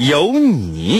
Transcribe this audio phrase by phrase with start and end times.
[0.00, 0.98] 有你。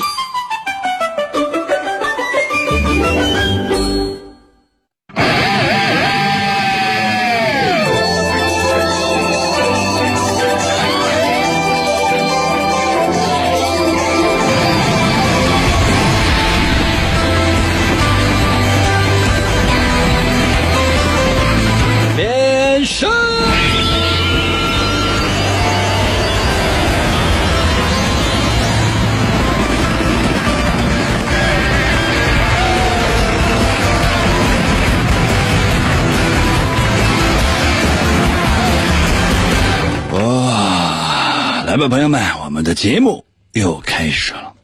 [41.71, 44.55] 来吧，朋友们，我们的节目又开始了。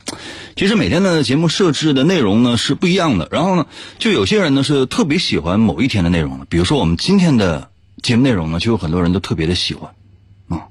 [0.56, 3.66] 其实每天的节目设置的内容呢是不一样的，然后呢，
[4.00, 7.70] 就有些人呢是特别喜欢某一天的内容的，比如说我们今天的
[8.02, 9.94] 节目内容呢，就有很多人都特别的喜欢
[10.48, 10.66] 啊。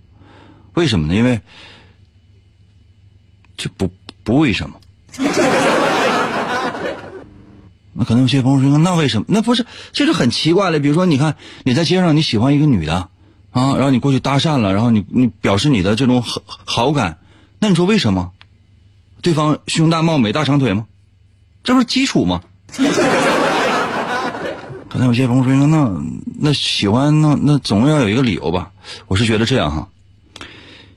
[0.73, 1.15] 为什么呢？
[1.15, 1.39] 因为
[3.55, 3.89] 这不
[4.25, 4.75] 不为什么。
[7.93, 9.25] 那可能有些朋友说，那为什么？
[9.29, 10.81] 那不是，这是很奇怪的。
[10.81, 13.07] 比如说，你看你在街上，你喜欢一个女的
[13.55, 17.19] 啊，然后你过去搭讪了，然后你你表示你的这种好好感，
[17.59, 18.33] 那你说为什么？
[19.21, 20.87] 对方胸大貌美大长腿吗？
[21.63, 22.41] 这不是基础吗？
[24.89, 26.03] 可能有些朋友说，那
[26.37, 28.73] 那喜欢那那总要有一个理由吧？
[29.07, 29.87] 我是觉得这样哈，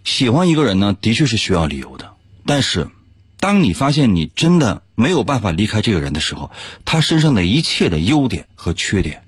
[0.03, 2.11] 喜欢一个人呢，的确是需要理由的，
[2.45, 2.89] 但是。
[3.41, 6.50] 当你发现你真的没有办法离开这个人的时候，
[6.84, 9.22] 他身上的一切的优点和缺点，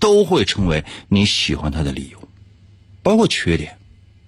[0.00, 2.21] 都会成为你喜欢他的理由，
[3.02, 3.76] 包括缺点。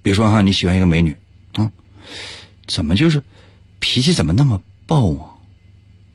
[0.02, 1.16] 比如说哈，你喜欢一个美女
[1.54, 1.70] 啊，
[2.66, 3.22] 怎么就是
[3.78, 5.30] 脾气怎么那么暴啊？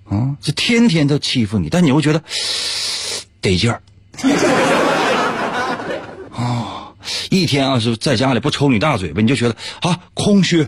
[0.09, 2.23] 啊，这天天都欺负你，但你会觉得
[3.41, 3.81] 得劲儿。
[6.35, 6.93] 啊，
[7.29, 10.67] 一天啊是在家里不抽你大嘴巴，你就觉得啊空虚。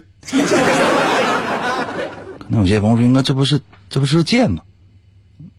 [2.48, 4.62] 那有些朋友说：“那这不是这不是贱吗？”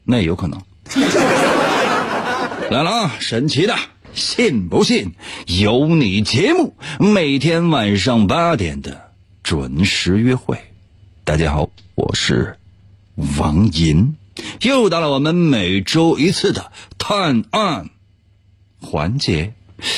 [0.04, 0.60] 那也有可能。
[2.71, 3.75] 来了啊，神奇的，
[4.14, 5.14] 信不信
[5.46, 9.10] 有你节目，每天晚上八点的
[9.42, 10.58] 准时约会。
[11.24, 12.58] 大家好，我是
[13.38, 14.16] 王银，
[14.60, 17.88] 又到了我们每周一次的探案
[18.80, 19.54] 环节。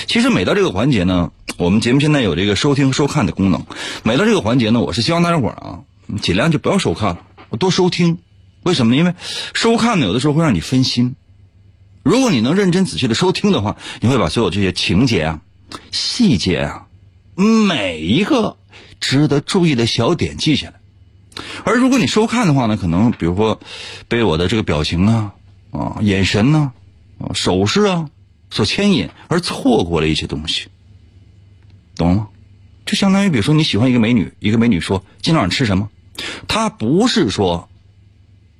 [0.07, 3.67] 其实每到这个环节呢，我们节目现在有这个收听收看的功能。
[4.05, 5.81] 每到这个环节呢，我是希望大家伙啊。
[6.21, 8.19] 尽量就不要收看了，我多收听。
[8.63, 8.99] 为什么呢？
[8.99, 9.15] 因为
[9.55, 11.17] 收看呢，有的时候会让你分心。
[12.05, 15.41] 如果你能认真仔细的收听的话，你会把所有这些情节啊、
[15.91, 16.87] 细节啊、
[17.35, 18.59] 每一个
[19.01, 20.75] 值得注意的小点记下来。
[21.65, 23.59] 而如果你收看的话呢，可能比如说
[24.07, 25.35] 被我的这个表情啊、
[25.71, 26.73] 啊眼神呢、
[27.19, 28.11] 啊手势啊
[28.51, 30.69] 所牵引，而错过了一些东西，
[31.97, 32.29] 懂了吗？
[32.85, 35.89] 就相当于比如说你喜欢一个美女，一个美女说今天晚上吃什么？
[36.47, 37.71] 她不是说，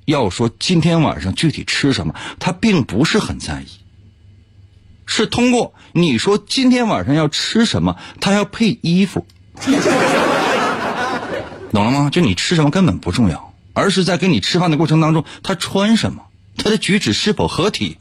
[0.05, 3.67] 要说今天晚上具体吃什么，他并不是很在意。
[5.07, 9.27] 是通过你说今天晚上要吃什么，他要配衣服，
[11.71, 12.09] 懂了吗？
[12.09, 16.25] 就你吃什么根本不重要，而是在跟你吃饭的过程当中，他穿什么，
[16.57, 17.97] 他的举止是否合体，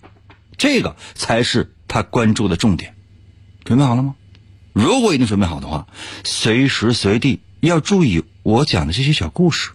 [0.56, 2.94] 这个才是他关注的重点。
[3.64, 4.14] 准备好了吗？
[4.72, 5.86] 如果已经准备好的话，
[6.24, 9.70] 随时随地要注意我讲的这些小故事。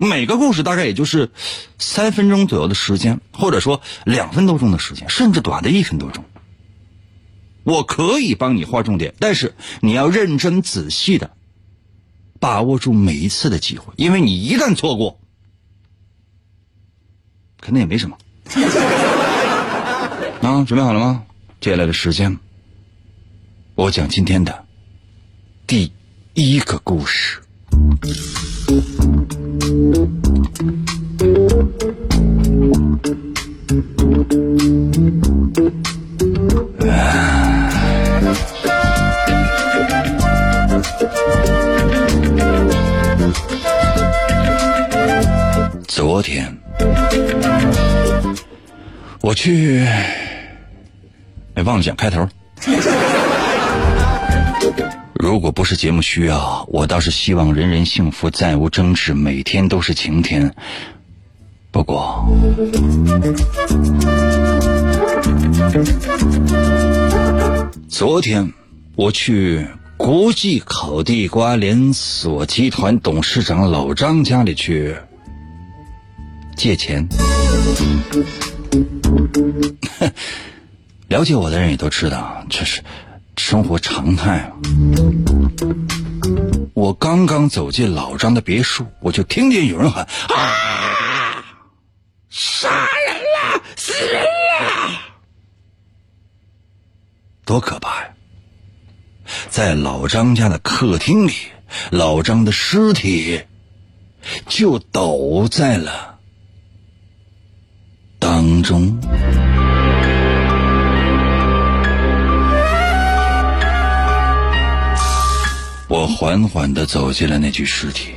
[0.00, 1.30] 每个故事大概也就是
[1.78, 6.24] 三分钟左右的时间，或者说两分多钟的时间，甚至短的一分多钟。
[7.64, 11.32] 我可以帮你划重点，但是你要认真仔细的
[12.38, 15.20] 把握住每一次的机会，因为你一旦错过，
[17.60, 18.16] 可能也没什么。
[20.40, 21.24] 啊，准备好了吗？
[21.60, 22.38] 接下来的时间。
[23.74, 24.64] 我讲今天的
[25.66, 25.92] 第
[26.32, 27.42] 一个故事。
[45.86, 46.56] 昨天
[49.20, 49.84] 我去，
[51.54, 52.28] 哎，忘了讲开头。
[55.20, 60.54] 如果不是节目需要，我倒是希望人人幸福，再无争执，每天都是晴天。
[61.70, 62.26] 不过，
[67.86, 68.50] 昨天
[68.96, 69.66] 我去
[69.98, 74.96] 国际烤地瓜连锁集团董事长老张家里去
[76.56, 77.06] 借钱。
[81.08, 82.82] 了解我的人也都知道，这是
[83.36, 84.52] 生活常态啊。
[86.74, 90.04] 我刚刚走进老张的别墅，我就听见有人喊
[90.34, 91.44] ：“啊！
[92.28, 95.00] 杀人了，死人了！”
[97.44, 98.10] 多可怕呀！
[99.48, 101.32] 在老张家的客厅里，
[101.90, 103.42] 老张的尸体
[104.48, 106.18] 就倒在了
[108.18, 108.98] 当中。
[115.90, 118.14] 我缓缓的走进了那具尸体，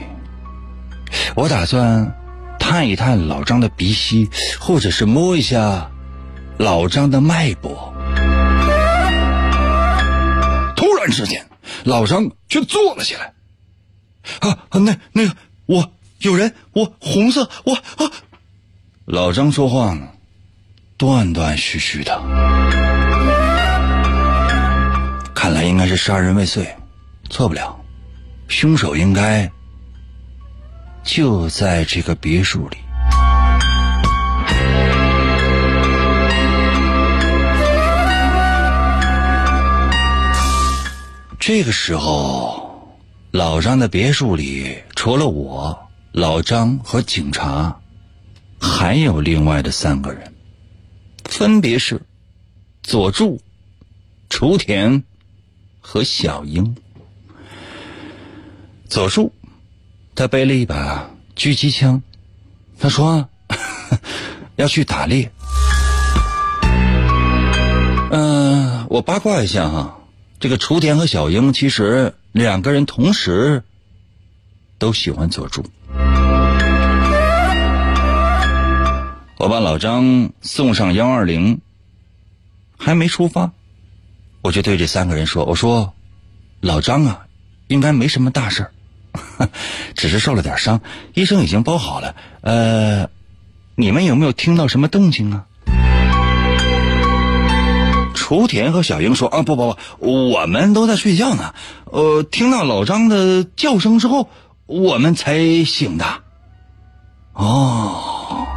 [1.35, 2.15] 我打算
[2.59, 4.29] 探一探老张的鼻息，
[4.59, 5.89] 或者是摸一下
[6.59, 7.91] 老张的脉搏。
[10.75, 11.43] 突然之间，
[11.83, 13.33] 老张却坐了起来。
[14.47, 15.35] 啊，那那个，
[15.65, 18.11] 我有人，我红色，我啊。
[19.05, 20.07] 老张说话呢，
[20.95, 22.21] 断断续续的，
[25.33, 26.71] 看来应该是杀人未遂。
[27.33, 27.75] 错不了，
[28.47, 29.51] 凶手应该
[31.03, 32.77] 就在这个别墅里。
[41.39, 42.99] 这个时候，
[43.31, 47.75] 老张的别墅里除了我、老张和警察，
[48.61, 50.31] 还有另外的三个人，
[51.23, 51.99] 分别是
[52.83, 53.41] 佐助、
[54.29, 55.03] 雏田
[55.81, 56.75] 和小樱。
[58.93, 59.33] 佐助，
[60.13, 62.03] 他背了一把狙击枪，
[62.77, 63.27] 他说
[64.55, 65.31] 要去打猎。
[68.11, 69.97] 嗯，我八卦一下哈，
[70.39, 73.63] 这个雏田和小樱其实两个人同时
[74.77, 75.65] 都喜欢佐助。
[79.39, 81.61] 我把老张送上幺二零，
[82.77, 83.53] 还没出发，
[84.43, 85.95] 我就对这三个人说：“我说，
[86.61, 87.25] 老张啊，
[87.69, 88.71] 应该没什么大事儿。”
[89.95, 90.81] 只是受了点伤，
[91.13, 92.15] 医生已经包好了。
[92.41, 93.09] 呃，
[93.75, 95.45] 你们有没有听到什么动静啊？
[98.15, 101.53] 雏田和小英说：“啊，不不不，我们都在睡觉呢。
[101.85, 104.29] 呃，听到老张的叫声之后，
[104.65, 106.05] 我们才醒的。”
[107.33, 108.47] 哦，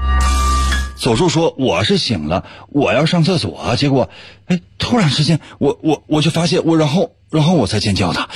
[0.97, 4.09] 佐助说：“我是醒了，我要上厕所，结果，
[4.47, 8.29] 哎，突然之间，我我我就发现我，然后然后我才尖叫的。”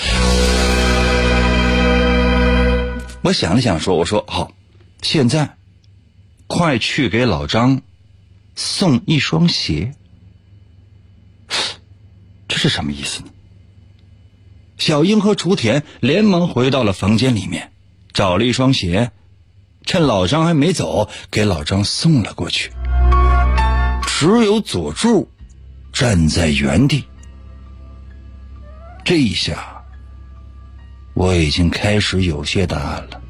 [3.22, 4.52] 我想了想，说：“我说好，
[5.02, 5.56] 现在
[6.46, 7.82] 快去给老张
[8.56, 9.94] 送一双鞋。
[12.48, 13.28] 这是什么意思呢？”
[14.78, 17.70] 小英和雏田连忙回到了房间里面，
[18.14, 19.12] 找了一双鞋，
[19.84, 22.72] 趁老张还没走，给老张送了过去。
[24.06, 25.30] 只有佐助
[25.92, 27.04] 站在原地。
[29.04, 29.79] 这一下。
[31.20, 33.20] 我已经开始有些答案了，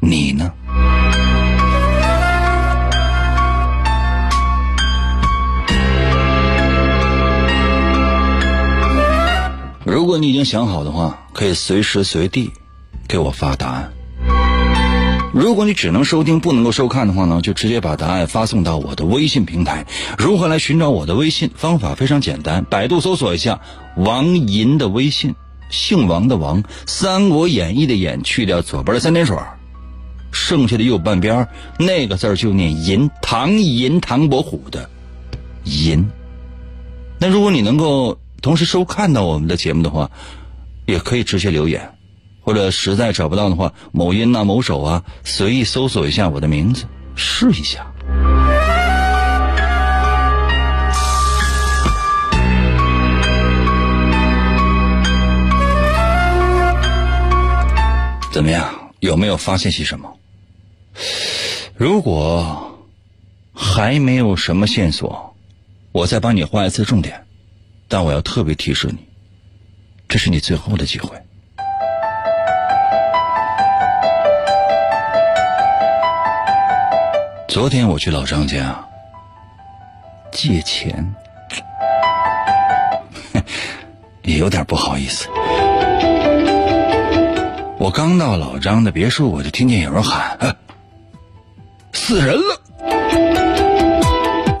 [0.00, 0.50] 你呢？
[9.84, 12.50] 如果你已经想好的话，可以随时随地
[13.06, 13.92] 给我发答案。
[15.34, 19.84] 如果你只能收听不能够收看的话呢，就直接把答案发送到我的微信平台。
[20.16, 21.50] 如何来寻找我的微信？
[21.54, 23.60] 方法非常简单，百度搜索一下
[23.96, 25.34] 王银的微信。
[25.70, 29.36] 姓王的王，《三国演义》的演去掉左边的三点水，
[30.32, 31.46] 剩下的右半边
[31.78, 34.88] 那个字就念银，唐银唐伯虎的
[35.64, 36.06] 银。
[37.18, 40.10] 那如果你能够同时收看到我们的节目的话，
[40.84, 41.90] 也可以直接留言，
[42.42, 47.86] 或者实在找不到的话，某音呐、某手啊，随意搜索一下我的名字，试一下。
[58.36, 58.92] 怎么样？
[59.00, 60.14] 有没有发现些什么？
[61.74, 62.78] 如果
[63.54, 65.34] 还没有什么线索，
[65.90, 67.24] 我再帮你画一次重点。
[67.88, 68.98] 但我要特别提示你，
[70.06, 71.16] 这是你最后的机会。
[77.48, 78.86] 昨天我去老张家
[80.30, 81.14] 借钱，
[84.24, 85.26] 也有点不好意思。
[87.86, 90.56] 我刚到老张的别墅，我就听见有人喊：“啊、
[91.92, 92.60] 死人了！”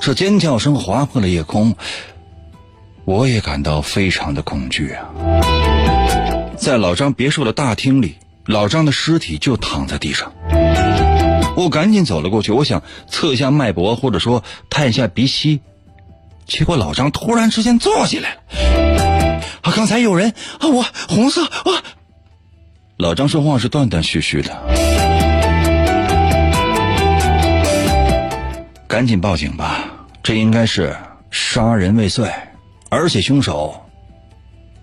[0.00, 1.74] 这尖叫声划破了夜空，
[3.04, 5.10] 我也感到非常的恐惧啊！
[6.56, 8.14] 在老张别墅的大厅里，
[8.44, 10.32] 老张的尸体就躺在地上。
[11.56, 15.62] 我赶紧走了过去，我想测一下脉搏，或者说探一下鼻息。
[16.46, 18.40] 结果老张突然之间坐起来了。
[19.62, 21.82] 啊，刚才有人啊，我红色啊。
[22.98, 24.50] 老张说话是断断续续的。
[28.88, 29.84] 赶紧报警吧，
[30.22, 30.96] 这应该是
[31.30, 32.32] 杀人未遂，
[32.88, 33.84] 而且凶手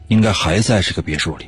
[0.09, 1.47] 应该还在这个别墅里。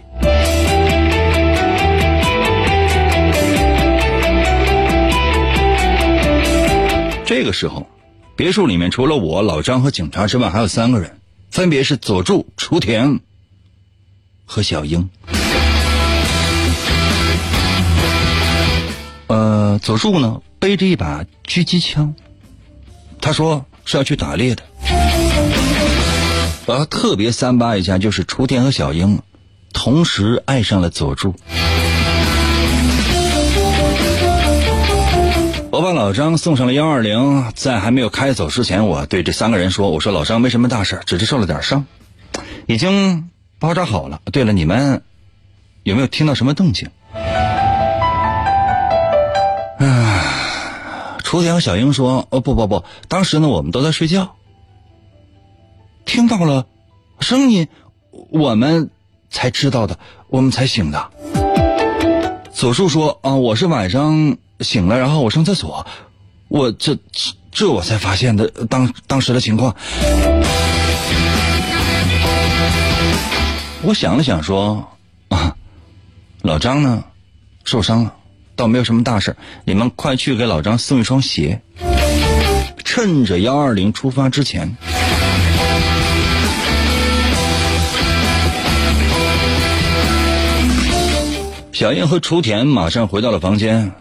[7.23, 7.85] 这个时候，
[8.35, 11.19] 别墅里面除了我、老张和警察之外，还有三个人，
[11.51, 13.19] 分别是佐助、雏田
[14.45, 15.07] 和小樱。
[19.79, 22.13] 佐助呢背着一把狙击枪，
[23.21, 24.63] 他说是要去打猎的。
[26.67, 29.21] 而特别三八一下，就是雏田和小樱
[29.73, 31.35] 同时爱上了佐助。
[35.71, 41.85] 我把老张送上了幺二零，在还没有开走之前，我对这三个人说：“我说老张没什么大事，只是受了点伤，
[42.65, 43.29] 已经
[43.59, 44.21] 包扎好了。
[44.31, 45.03] 对了，你们
[45.83, 46.89] 有没有听到什么动静？”
[51.35, 54.37] 昨天和小英说：“哦，不不不，当时呢我们都在睡觉，
[56.05, 56.65] 听到了
[57.19, 57.67] 声音，
[58.29, 58.89] 我们
[59.29, 59.99] 才知道的，
[60.29, 61.11] 我们才醒的。”
[62.55, 65.85] 佐助说：“啊，我是晚上。”醒了，然后我上厕所，
[66.47, 66.97] 我这
[67.51, 69.75] 这我才发现的当当时的情况。
[73.81, 74.87] 我想了想说，
[75.27, 75.57] 啊，
[76.43, 77.03] 老张呢
[77.65, 78.15] 受伤了，
[78.55, 79.35] 倒没有什么大事，
[79.65, 81.61] 你们快去给老张送一双鞋，
[82.83, 84.75] 趁着幺二零出发之前。
[91.73, 93.91] 小燕和雏田马上回到了房间。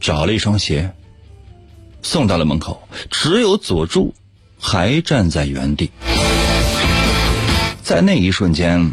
[0.00, 0.92] 找了一双鞋，
[2.02, 4.12] 送到了门口，只有佐助
[4.60, 5.90] 还站在原地。
[7.82, 8.92] 在那一瞬间，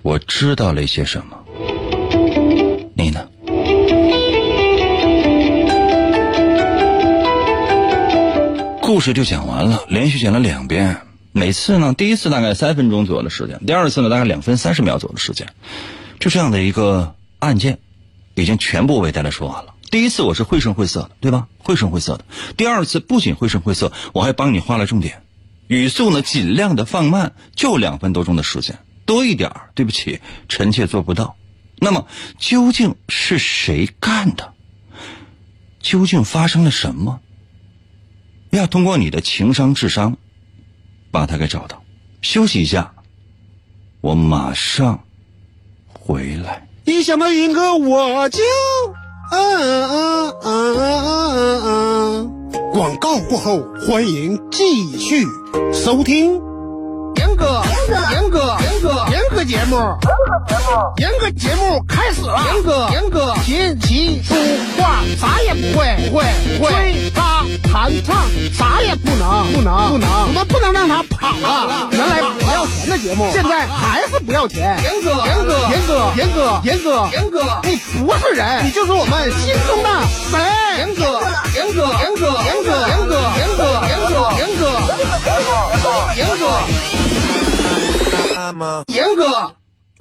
[0.00, 1.36] 我知道了一些什么。
[2.94, 3.28] 你呢？
[8.92, 11.02] 故事就讲完了，连续讲了两遍。
[11.30, 15.46] 每次呢，第一次大概三分钟左右的时间，第二次呢大概两分三十秒左右的时间，
[16.18, 17.78] 就这样的一个案件，
[18.34, 19.74] 已经全部为大家说完了。
[19.92, 21.46] 第一次我是绘声绘色的，对吧？
[21.60, 22.24] 绘声绘色的。
[22.56, 25.22] 第二次不仅绘声绘色，我还帮你画了重点，
[25.68, 30.18] 语速呢尽量的放慢，就两分多钟的时间，多一点对不起，
[30.48, 31.36] 臣妾做不到。
[31.78, 32.08] 那么
[32.40, 34.52] 究竟是谁干的？
[35.78, 37.20] 究竟发生了什么？
[38.50, 40.16] 要通过你的情商、智商，
[41.10, 41.82] 把他给找到。
[42.22, 42.92] 休息一下，
[44.00, 45.04] 我马上
[45.92, 46.68] 回来。
[46.84, 48.40] 一想到云哥，我就。
[49.32, 55.24] 嗯嗯嗯嗯嗯嗯，广告过后，欢迎继续
[55.72, 56.32] 收听。
[57.14, 58.69] 严哥，严哥，严哥，严哥
[59.50, 59.76] 节目，
[60.98, 62.40] 严哥节目开始了。
[62.54, 64.32] 严哥，严哥，琴棋书
[64.78, 66.24] 画啥也不会，不会，
[66.56, 66.70] 不会。
[66.70, 68.14] 吹拉弹唱
[68.54, 70.08] 啥也不能，不能，不能。
[70.28, 71.88] 我们不能让他跑了。
[71.90, 74.78] 原来不要钱的节目，现在还是不要钱。
[74.84, 77.76] 严哥，严哥，严哥，严哥，严哥，严哥，你
[78.06, 79.90] 不是人，你就是我们心中的
[80.30, 80.38] 神。
[80.78, 81.20] 严哥，
[81.56, 84.70] 严哥，严哥，严哥，严哥，严哥，严哥，严哥，
[85.18, 85.90] 严哥。
[86.14, 86.46] 严哥，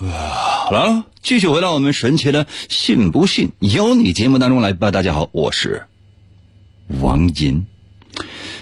[0.02, 4.92] 好了，继续回到我们神奇的“信不信由你”节目当中来吧。
[4.92, 5.88] 大家好，我是
[7.02, 7.68] 王银。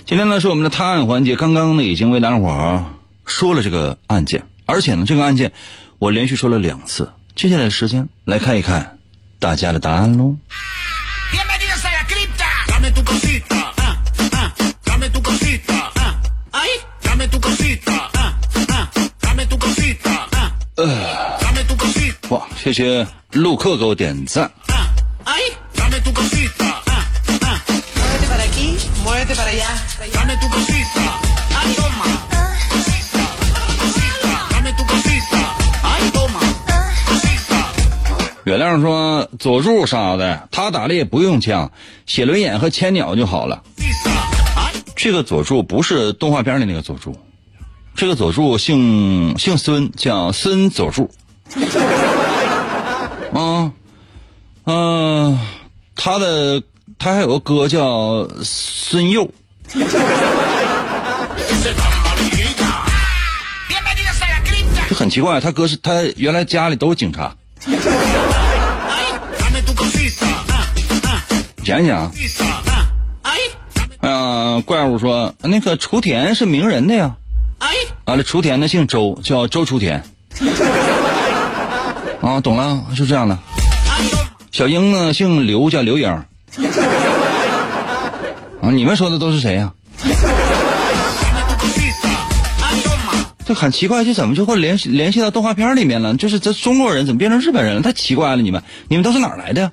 [0.06, 2.86] 今天呢是我们的探案环节，刚刚呢已经为大伙儿
[3.26, 5.52] 说了这个案件，而且呢这个案件
[6.00, 7.12] 我连续说了两次。
[7.36, 8.98] 接下来的时间来看一看
[9.38, 10.38] 大家的答案喽。
[20.78, 20.86] 呃，
[22.30, 24.52] 哇，谢谢陆克给我点赞。
[38.46, 41.70] 月亮说：“佐助杀的，他打猎不用枪，
[42.06, 43.64] 写轮眼和千鸟就好了。”
[44.96, 47.18] 这个佐助不是动画片里那个佐助。
[47.98, 51.10] 这个佐助姓姓孙，叫孙佐助。
[53.34, 53.72] 啊，
[54.66, 55.40] 嗯、
[55.96, 56.62] 他的
[57.00, 59.28] 他还有个哥叫孙佑.
[64.88, 67.36] 就很奇怪，他哥是他原来家里都是警察。
[67.66, 67.74] Ah,
[68.92, 69.10] ah,
[71.66, 72.12] 讲一讲.
[73.24, 73.52] Ah, dame,
[74.02, 77.16] 嗯、怪物说那个雏田是名人的呀。
[78.06, 80.04] 完了，雏田呢姓周，叫周雏田。
[82.22, 83.38] 啊，懂了，就这样的。
[84.52, 86.08] 小英呢姓刘，叫刘英。
[88.62, 89.72] 啊，你们说的都是谁呀.
[93.46, 96.16] 这很奇怪，这怎么就会联系联系到动画片里面了？
[96.16, 97.82] 就是这中国人怎么变成日本人了？
[97.82, 98.42] 太奇怪了！
[98.42, 99.72] 你们，你们都是哪儿来的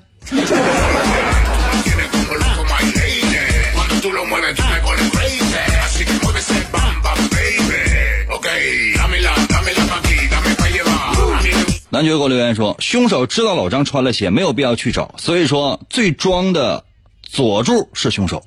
[11.95, 16.83] 男爵给我留言说，凶手知道老张穿了鞋，没有必要去找，所以说最装的
[17.21, 18.45] 佐助是凶手，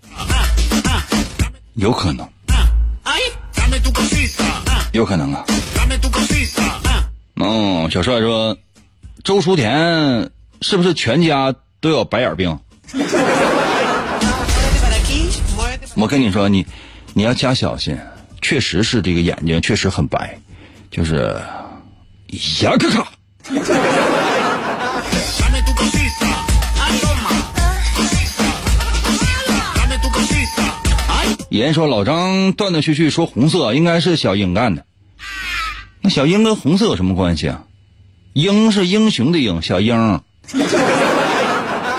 [1.72, 2.28] 有可能.
[2.46, 2.68] Ah,
[4.92, 5.46] 有可能啊。
[7.38, 8.54] Ah, 哦，小帅说，
[9.24, 12.58] 周书田是不是全家都有白眼病
[15.96, 16.66] 我跟你说，你
[17.14, 17.98] 你要加小心，
[18.42, 20.38] 确实是这个眼睛确实很白，
[20.90, 21.40] 就是
[22.60, 23.08] 呀咔咔。
[31.68, 34.84] 人说老张断断续续说红色应该是小英干的，
[36.00, 37.64] 那小英跟红色有什么关系啊？
[38.32, 40.22] 英是英雄的英，小英。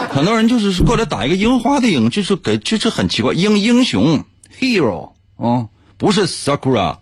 [0.09, 4.23] 很多人就是过来打一个樱花的樱，就是给就是很奇怪，英英雄
[4.59, 6.97] hero 啊、不是 sakura，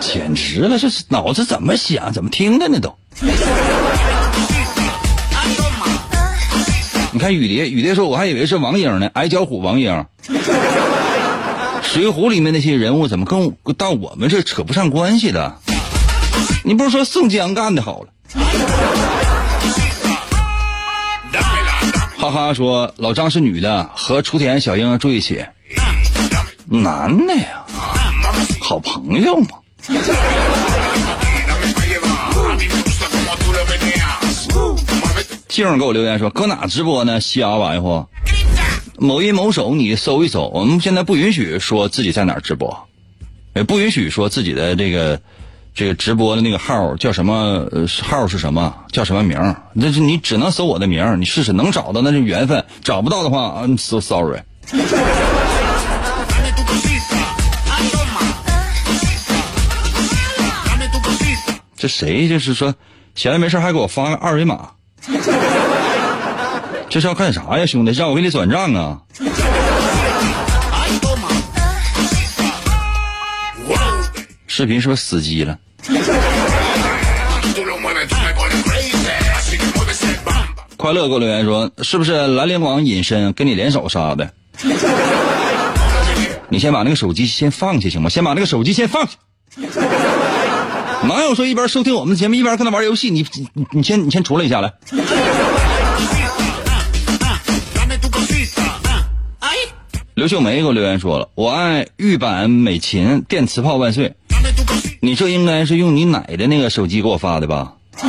[0.00, 2.96] 简直了，这是脑子怎么想怎么听的呢都。
[7.12, 10.06] 你看雨蝶，雨蝶说我还以为是王英呢，矮脚虎王英。
[11.82, 15.58] 水浒里面那些人物怎么跟我到我们这扯不上关系的？
[16.64, 18.08] 你不是说宋江干的好了？
[22.16, 25.44] 哈哈说老张是女的，和雏田、小英住一起，
[26.68, 27.64] 男的呀，
[28.60, 29.48] 好朋友嘛。
[35.48, 37.20] 静儿给我留言说搁哪直播呢？
[37.20, 38.06] 瞎玩意乎。
[38.98, 42.86] 某音某手，你搜一搜，我们现在不允许说自己在哪直播，
[43.54, 45.20] 也不允许说自己的这个
[45.74, 47.66] 这个直播的那个号叫什么，
[48.02, 54.40] 号是什么，叫什么名儿那是你只能搜我的名你试试能找到那是缘分，找不到的话，I'm so sorry。
[61.80, 62.74] 这谁就是说
[63.14, 64.68] 闲着没事还给我发个二维码，
[66.90, 67.92] 这是要干啥呀，兄弟？
[67.92, 69.00] 让我给你转账啊？
[74.46, 75.58] 视频是不是死机了？
[80.76, 84.30] 快乐给我留言说，是不是兰陵王隐身跟你联手杀的？
[86.50, 88.10] 你先把那个手机先放下行吗？
[88.10, 89.12] 先把那个手机先放下。
[91.02, 93.10] 哪有说一边收听我们的节目一边跟他玩游戏？
[93.10, 94.72] 你你你先你先出来一下来。
[100.14, 104.14] 刘秀梅给我留言说了，我爱玉版美琴电磁炮万岁。
[105.00, 107.72] 你这应该是用你奶的那个手机给我发的吧？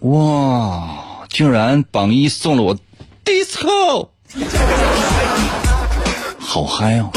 [0.00, 0.88] 哇，
[1.30, 2.76] 竟然榜一送了我
[3.24, 4.08] disco，
[6.40, 7.10] 好嗨哦！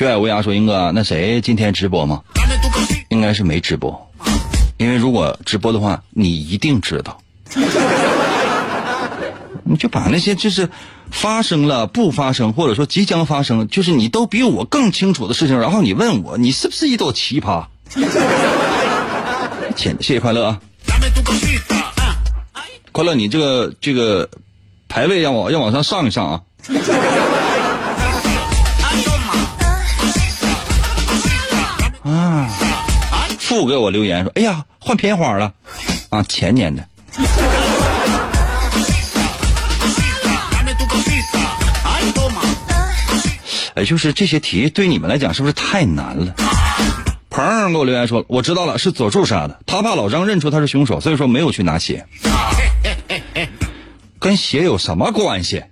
[0.00, 2.22] 血海无涯说：“英哥，那谁今天直播吗？
[3.10, 4.10] 应该是没直播，
[4.78, 7.20] 因为如果直播的话，你一定知道。
[9.62, 10.70] 你就把那些就是
[11.10, 17.66] 发生了、不发生，或者说即将发生，就是你都比我更清楚的事情，然后你问我，你是不是一朵奇葩？
[19.76, 20.60] 谢谢快乐啊！
[22.90, 24.30] 快乐，你这个这个
[24.88, 26.40] 排位要往要往上上一上啊！
[33.60, 35.52] 富给我留言说：“哎呀，换片花了
[36.08, 36.82] 啊，前年的。”
[43.74, 46.34] 哎，就是这些题对你们来讲是不是太难了？
[47.28, 52.06] 鹏给我留言说，我知道了，是佐助杀的，他怕老张认出他是凶手，所以说没有去拿血。
[54.18, 55.62] 跟血有什么关系？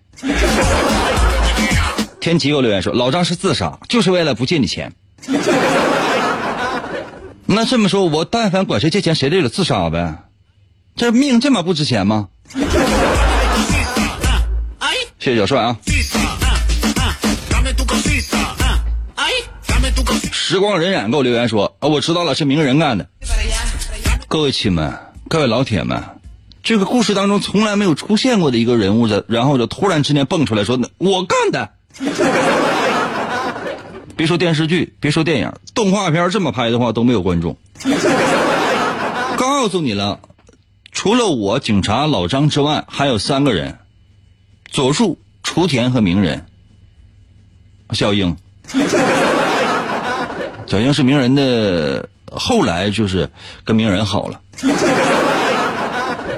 [2.20, 4.92] 天琪给我留言说，老张是自杀，就是为了不借你钱。
[7.50, 10.24] 那这么说，我但凡管谁借钱，谁就得自杀呗？
[10.96, 12.28] 这命这么不值钱吗？
[15.18, 15.78] 谢谢小帅啊！
[20.30, 23.08] 时光荏苒给我留言说，啊，我知道了，是名人干的。
[24.28, 26.04] 各位亲们，各位老铁们，
[26.62, 31.70] 这个故事当中从来没有出现过的一个人物的，然后就突然之间蹦出来说，我干的。
[34.18, 37.56] 别说电视剧，别说电影，动画片这么拍的话都没有观众。
[39.36, 40.18] 告诉你了，
[40.90, 43.78] 除了我警察老张之外，还有三个人：
[44.68, 46.46] 左树、雏田和鸣人。
[47.92, 48.36] 小英，
[50.66, 53.30] 小英是鸣人的，后来就是
[53.64, 54.40] 跟鸣人好了。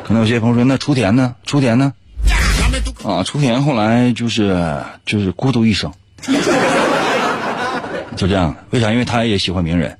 [0.04, 1.34] 可能有些朋友说，那雏田呢？
[1.46, 1.94] 雏田呢？
[3.04, 5.90] 啊，雏田后来就是就是孤独一生，
[8.16, 8.54] 就这样。
[8.70, 8.92] 为啥？
[8.92, 9.96] 因为他也喜欢鸣人。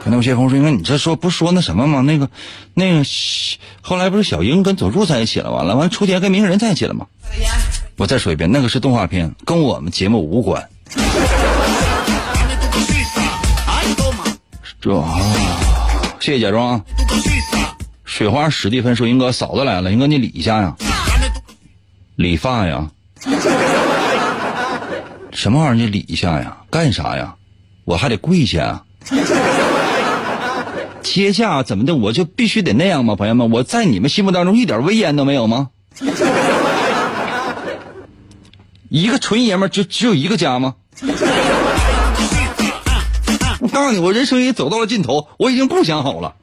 [0.00, 2.00] 可能有些朋友说，那你这说不说那什么吗？
[2.02, 2.28] 那个
[2.74, 3.02] 那个
[3.80, 7.06] 后来不是小英跟佐助在一起了，完了完了雏田跟鸣人在一起了吗？
[7.96, 10.62] 我再说一遍，那个是动画片，跟我们节目无关。
[14.80, 15.02] 这、
[16.20, 16.82] 谢谢假装啊。
[17.08, 17.68] tu cosita.
[18.04, 20.76] 水花史蒂芬说：“英哥，嫂子来了，英哥你理一下呀，
[22.16, 22.86] 理发呀，
[25.34, 26.56] 什么玩意儿你理一下呀？
[26.70, 27.34] 干啥呀？
[27.84, 28.82] 我还得跪下啊？
[31.02, 31.94] 接下怎么的？
[31.94, 33.14] 我就必须得那样吗？
[33.16, 35.68] 朋友们，我在你们心目当中一点威严都没有吗？
[38.88, 40.76] 一个纯爷们儿就只有一个家吗？
[43.60, 46.36] 我告诉你，我人生也走到了尽头，我已经不想好了。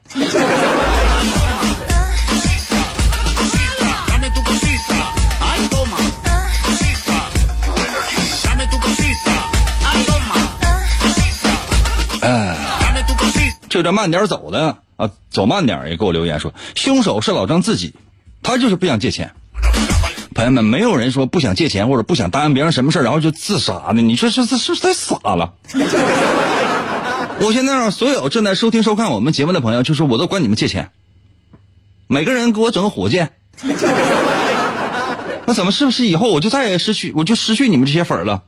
[13.82, 17.94] 这慢点走的啊，走慢点也给我留言说，凶手是老张自己，
[18.42, 19.32] 他就是不想借钱。
[20.34, 24.00] 朋友们，没有人说不想借钱或者不想答应别人什么事然后就自杀的。
[24.00, 25.52] 你说这这这太傻了。
[27.40, 30.90] 我现在让所有正在收听收看我们节目的朋友，就说我都管你们借钱，
[32.06, 33.32] 每个人给我整个火箭。
[35.44, 38.42] 那怎么是不是以后我就再也失去我就失去你们这些粉了？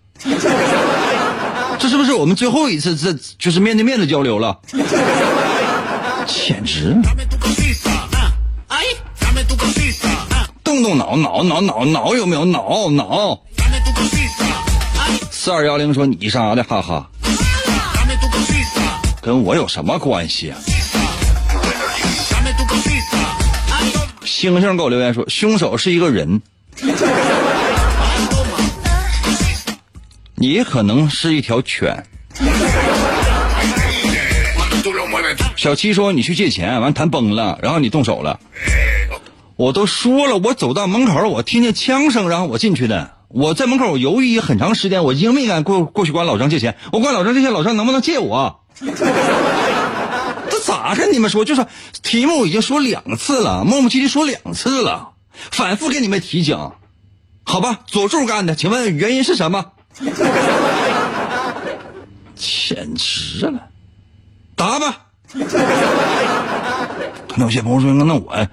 [1.85, 4.59] 这是不是我们最后一次这就是面对面的交流了？
[6.27, 6.97] 简直！
[10.65, 13.39] 动动脑，脑脑脑脑有没有脑脑？
[15.31, 17.11] 四二幺零说你啥的，哈哈，
[19.21, 20.59] 跟我有什么关系啊？
[24.25, 26.41] 星星给我留言说，凶手是一个人。
[30.37, 32.05] 也可能是一条犬。
[35.57, 38.39] 小七说你去借钱，完谈崩了，然后你动手了。
[39.57, 43.13] 我都说了，我走到门口，我听见枪声，然后我进去的。
[43.29, 46.77] 我在门口犹豫很长时间，我应没敢过过去管老张借钱。
[46.93, 48.61] 我管老张借钱，老张能不能借我？
[50.51, 51.45] 这咋跟你们说？
[51.45, 51.65] 就是
[52.03, 55.11] 题目已经说两次了，磨磨唧唧说两次了，
[55.51, 56.59] 反复给你们提醒，
[57.45, 57.81] 好吧？
[57.87, 59.67] 佐助干的，请问原因是什么？
[62.35, 63.69] 简直了，
[64.57, 65.07] 答吧。
[67.37, 68.47] 那有些朋友说，那我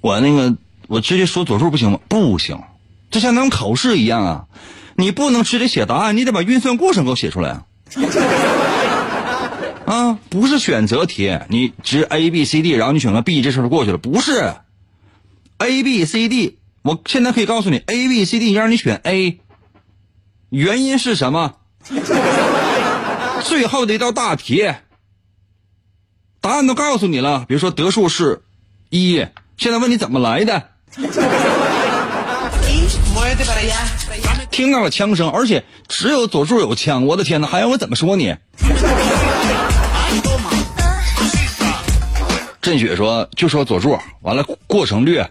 [0.00, 2.00] 我那个我直接说左数不行吗？
[2.08, 2.60] 不行，
[3.10, 4.46] 这像咱们考试一样啊，
[4.96, 7.64] 你不能直接写答案，你得把运算过程给我写出来啊。
[9.86, 13.98] 啊，不是选择题，你直 A B C D，然后你选个 B，这事儿就过去了。
[13.98, 14.54] 不是
[15.56, 19.40] A B C D，我现在可以告诉你，A B C D 让你选 A，
[20.50, 21.56] 原因是什么？
[23.44, 24.72] 最后的一道大题，
[26.40, 27.44] 答案都告诉你了。
[27.46, 28.42] 比如说得数是
[28.90, 30.70] 一，现在问你怎么来的，
[34.50, 37.06] 听到了枪声，而且只有佐助有枪。
[37.06, 38.34] 我的天哪，还要我怎么说你？
[42.60, 45.30] 振雪说就说佐助，完了过程略。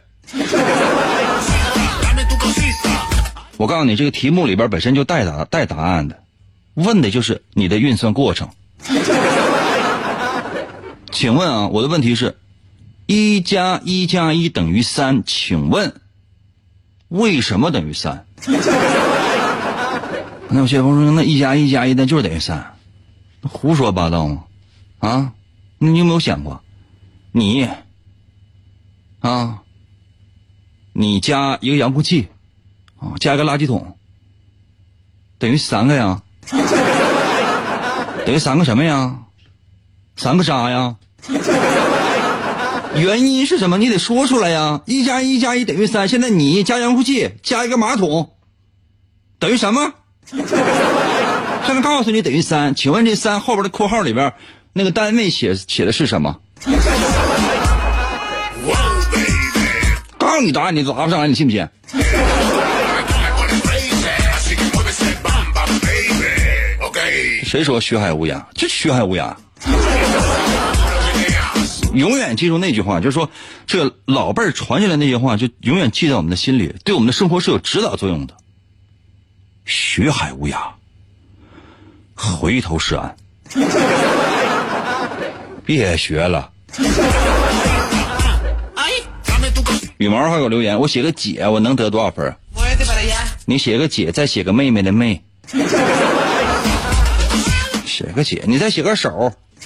[3.57, 6.23] 我告诉你，这个题目里边本身就带答带答案的，
[6.75, 8.49] 问的就是你的运算过程。
[11.11, 12.37] 请问啊，我的问题是，
[13.07, 15.99] 一加一加一等于三，请问
[17.07, 18.27] 为什么等于三？
[20.49, 22.75] 那有些朋友说，那一加一加一那就是等于三，
[23.41, 24.43] 胡说八道吗？
[24.99, 25.33] 啊，
[25.79, 26.61] 你有没有想过，
[27.31, 27.67] 你
[29.19, 29.63] 啊，
[30.93, 32.27] 你加一个遥控器。
[32.99, 33.97] 啊，加一个垃圾桶，
[35.37, 36.21] 等于三个呀，
[38.25, 39.17] 等于三个什么呀？
[40.15, 40.95] 三个渣呀？
[42.95, 43.77] 原因是什么？
[43.77, 44.81] 你得说出来呀！
[44.85, 48.31] 一加一加一等于三，现在你加遥控器加一个马桶，
[49.37, 49.93] 等于什么？
[50.25, 54.33] 现在告诉你等于三，请问这三后边的括号里边
[54.73, 56.39] 那个单位写写的是什么？
[60.17, 61.67] 告诉你答案，你答不上来，你信不信？
[67.47, 68.43] 谁说学海无涯？
[68.53, 69.33] 就学海无涯。
[71.95, 73.31] 永远记住那句话，就是说，
[73.65, 78.33] 这老辈儿传下来那些话，就永远记在我们的心里，对我们的生活是有指导作用的。
[79.65, 80.57] 学海无涯，
[82.13, 83.15] 回头是岸。
[85.65, 86.49] 别学了。
[89.97, 92.35] 羽毛还有留言，我写个姐，我能得多少分.
[93.45, 95.23] 你写个姐，再写个妹妹的妹，
[97.97, 99.33] 写个写，你再写个手。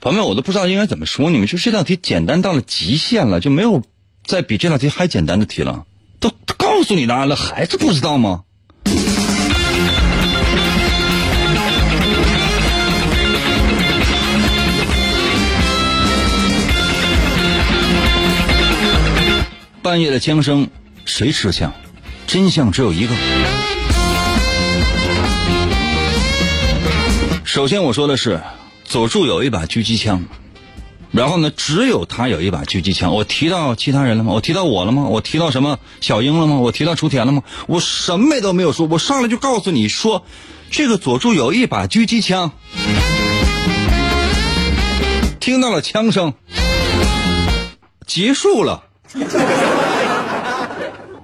[0.00, 3.82] 朋友们，我都不知道应该怎么说你们，就这道题简单到了极限了，就没有
[4.24, 5.84] 再比这道题还简单的题了。
[6.20, 8.44] 都告诉你答案了，还是不知道吗？
[19.82, 20.68] 半夜的枪声，
[21.04, 21.72] 谁持枪？
[22.28, 23.14] 真相只有一个。
[27.42, 28.38] 首先我说的是，
[28.84, 30.22] 佐助有一把狙击枪，
[31.10, 33.14] 然后呢，只有他有一把狙击枪。
[33.14, 34.32] 我提到其他人了吗？
[34.34, 35.04] 我提到我了吗？
[35.04, 36.56] 我提到什么小樱了吗？
[36.56, 37.42] 我提到雏田了吗？
[37.66, 40.26] 我什么都没有说，我上来就告诉你说，
[40.70, 42.52] 这个佐助有一把狙击枪。
[45.40, 46.34] 听到了枪声，
[48.06, 48.84] 结束了。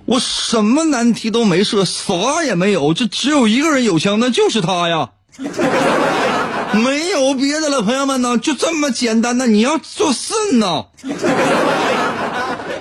[0.07, 5.11] 我什么难题都没设，啥也没有，这只有一个人有枪，那就是他呀。
[6.73, 10.87] 没有别的了，朋友们呢，就这么简单呢，你要做甚呢？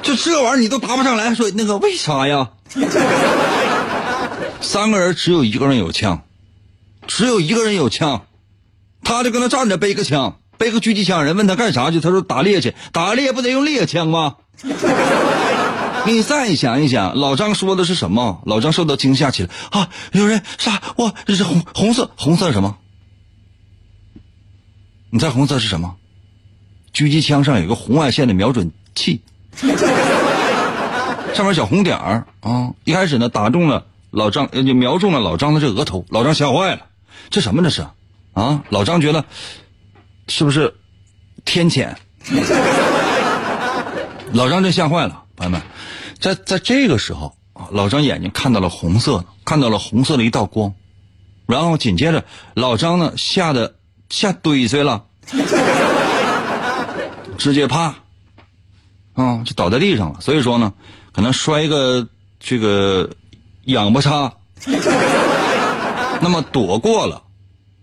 [0.01, 2.49] 就这玩意儿你都答不上来，说那个为啥呀？
[4.59, 6.23] 三个人只有一个人有枪，
[7.07, 8.25] 只有一个人有枪，
[9.03, 11.23] 他就跟那站着背个枪，背个狙击枪。
[11.23, 14.35] 人问他干啥去，他说打猎去，打猎不得用猎枪吗？
[16.05, 18.41] 你再想一想，老张说的是什么？
[18.45, 19.89] 老张受到惊吓起来啊！
[20.11, 22.77] 有人杀我，这是红红色，红色什么？
[25.09, 25.95] 你猜红色是什么？
[26.93, 29.21] 狙击枪上有个红外线的瞄准器，
[31.33, 32.73] 上面小红点儿啊！
[32.83, 36.81] 一开始呢，打中了老张，就瞄中了老张的这额头，老张吓坏了，
[37.29, 37.85] 这什么这是？
[38.33, 38.63] 啊！
[38.69, 39.23] 老张觉得
[40.27, 40.75] 是不是
[41.45, 41.95] 天谴？
[44.33, 45.61] 老张这吓坏了，朋友们，
[46.19, 50.75] 在在这个时候啊，老张眼睛看到了红色，看到了红色的一道光，
[51.47, 53.75] 然后紧接着老张呢吓得
[54.09, 55.05] 吓堆碎了，
[57.37, 57.95] 直接啪，
[59.13, 60.21] 啊就倒在地上了。
[60.21, 60.73] 所以说呢，
[61.11, 62.07] 可能摔个
[62.39, 63.09] 这个
[63.65, 64.33] 仰巴叉，
[66.21, 67.23] 那么躲过了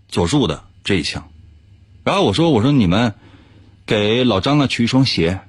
[0.09, 1.29] 佐助的这一枪。
[2.05, 3.15] 然后我说我说你们
[3.87, 5.41] 给老张呢取一双鞋。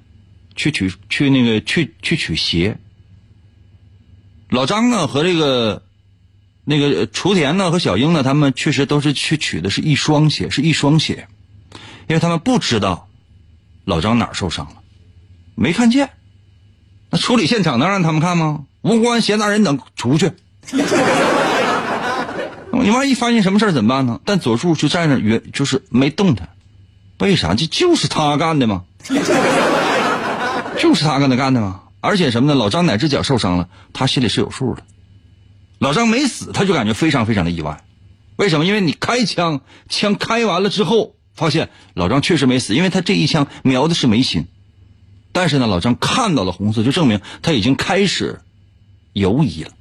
[0.55, 2.77] 去取去那个去去取鞋。
[4.49, 5.83] 老张呢和这个
[6.65, 11.27] 那个雏田呢和小英呢，他们确实都是去取的是一双鞋，是一双鞋，
[12.07, 13.07] 因为他们不知道
[13.85, 14.75] 老张哪儿受伤了，
[15.55, 16.09] 没看见。
[17.09, 18.65] 那处理现场能让他们看吗？
[18.81, 20.31] 无关闲杂人等出去。
[22.73, 24.19] 你万一发现什么事怎么办呢？
[24.25, 26.49] 但佐助就在那原就是没动弹，
[27.19, 27.53] 为啥？
[27.53, 28.83] 这就是他干的吗？
[30.91, 31.83] 就是他跟他干的吗？
[32.01, 32.59] 而且什么呢？
[32.59, 34.83] 老张哪只脚受伤了，他心里是有数的。
[35.79, 37.81] 老张没死，他就感觉非常非常的意外。
[38.35, 38.65] 为什么？
[38.65, 44.47] 因为你开枪，枪开完了之后，发现老张确实没死，因为他这一枪瞄的是眉心。
[45.31, 48.41] 但是呢，老张看到了红色，就证明他已经开始
[49.13, 49.71] 犹疑了。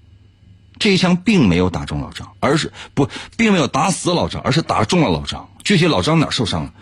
[0.78, 5.50] 这一枪并没有打中老张，而是不，并没有打死老张，而是打中了老张。
[5.64, 6.72] 具体老张哪受伤了，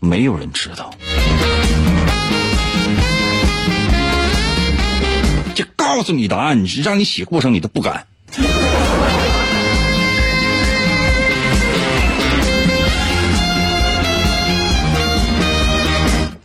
[0.00, 0.92] 没有人知道。
[5.56, 8.06] 就告诉你答案，你让你写过程你都不敢。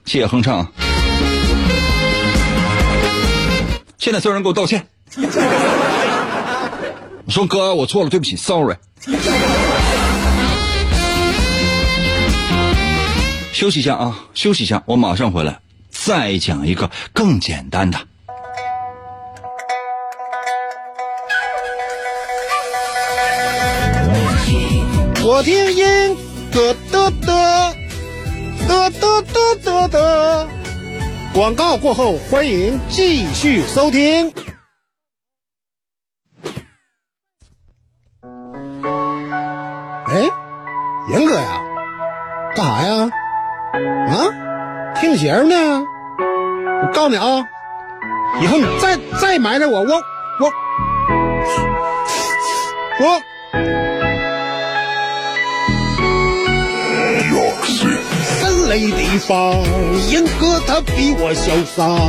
[0.05, 0.65] 谢谢哼唱。
[3.97, 4.87] 现在所有人给我道歉。
[7.25, 8.77] 你说哥，我错了，对不起，sorry。
[13.51, 17.99] 休息一下啊，休息一下，我马上回来，再讲一个更简单的。
[25.43, 25.85] 听音，
[26.51, 27.73] 嘚嘚嘚，
[28.67, 30.47] 嘚嘚嘚嘚嘚。
[31.33, 34.31] 广告过后，欢迎继续收听。
[40.07, 40.29] 哎，
[41.09, 41.61] 严哥呀，
[42.55, 43.09] 干啥呀？
[44.09, 45.55] 啊，听节目呢。
[46.83, 47.47] 我告诉你啊，
[48.41, 50.03] 以后你再再埋汰，我我
[50.39, 50.51] 我。
[52.99, 53.21] 我
[58.71, 59.61] 没地方，
[60.09, 62.07] 英哥他比我潇洒。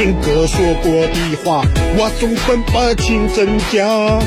[0.00, 1.62] 英哥说过的话，
[1.98, 4.18] 我总分不清真假。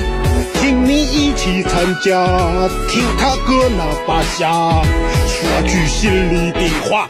[0.62, 2.24] 请你一起参加，
[2.88, 4.84] 听他哥那把瞎，
[5.26, 7.10] 说句心里的话，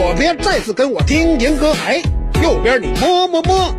[0.00, 2.00] 左边再次跟我听严哥，哎，
[2.42, 3.74] 右边你么么么，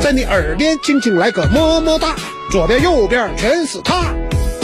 [0.00, 2.16] 在你耳边轻轻来个么么哒，
[2.50, 4.12] 左边右边全是他。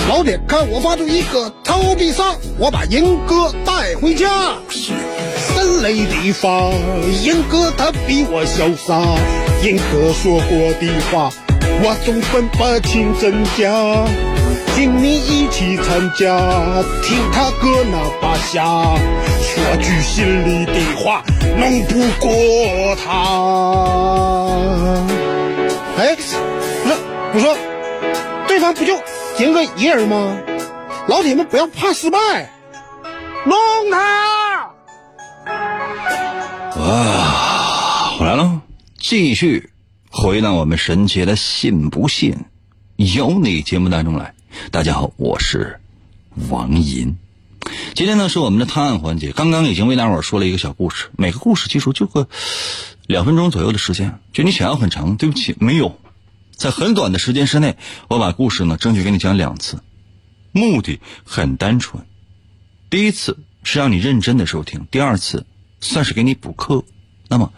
[0.09, 4.55] 老铁，看我发出一个投币杀，我把严哥带回家。
[5.37, 6.73] 三雷地方，
[7.23, 9.01] 严哥他比我潇洒，
[9.63, 11.31] 严哥说过的话，
[11.85, 13.71] 我总分不清真假。
[14.81, 16.39] 请你一起参加，
[17.03, 18.65] 听他哥那把瞎，
[19.39, 21.23] 说句心里的话，
[21.59, 23.13] 弄不过他。
[25.99, 26.17] 哎，
[26.87, 26.97] 那
[27.35, 27.55] 我说，
[28.49, 28.97] 对方不就
[29.37, 30.35] 杰哥一人吗？
[31.09, 32.51] 老铁们不要怕失败，
[33.45, 33.59] 弄
[33.93, 34.73] 他！
[36.81, 38.63] 啊，回来了，
[38.99, 39.71] 继续
[40.11, 42.35] 回到我们神奇的信不信
[42.97, 44.33] 由你节目当中来。
[44.71, 45.81] 大家好，我是
[46.49, 47.17] 王银。
[47.95, 52.29] 今天呢是我们的探案环节，刚刚已经为大伙儿说了一个小故事，每个故事其实就个
[53.07, 55.99] 两分钟左右的时间，就你想要很长，对不起，没有，
[56.57, 57.77] 在很短的时间之内，
[58.09, 59.83] 我把故事呢争取给你讲两次，
[60.53, 62.05] 目的很单纯，
[62.89, 65.47] 第一次是让你认真的收听，第二次
[65.81, 66.85] 算是给你补课。
[67.29, 67.53] 那么，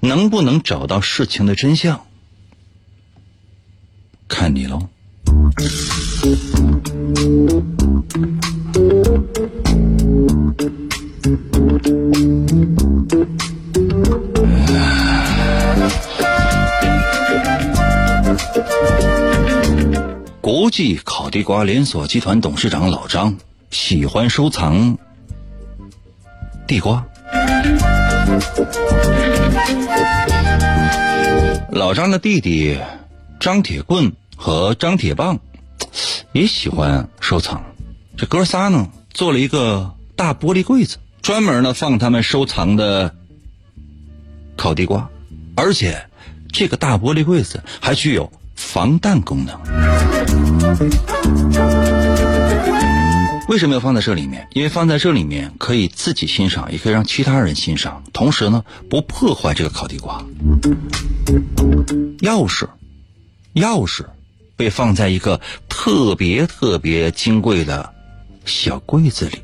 [0.00, 2.06] 能不能找到事情的真相，
[4.28, 4.88] 看你喽。
[20.40, 23.36] 国际烤地瓜连锁集团董事长老张
[23.70, 24.96] 喜欢收藏
[26.66, 27.04] 地瓜。
[31.70, 32.78] 老张的弟弟
[33.38, 35.38] 张铁棍和张铁棒
[36.32, 37.62] 也喜欢收藏，
[38.16, 43.14] 这哥仨呢做了一个大玻璃柜子，专门呢放他们收藏的
[44.56, 45.10] 烤地瓜，
[45.56, 46.06] 而且
[46.50, 49.60] 这个大玻璃柜子还具有防弹功能。
[53.48, 54.48] 为什么要放在这里面？
[54.54, 60.24] 因为放在这里面可以自己欣赏，也可以让其他人欣赏，同时呢不破坏这个烤地瓜。
[62.20, 62.66] 钥匙，
[63.54, 64.06] 钥匙
[64.60, 67.94] 被放在一个特别特别金贵的
[68.44, 69.42] 小柜子里。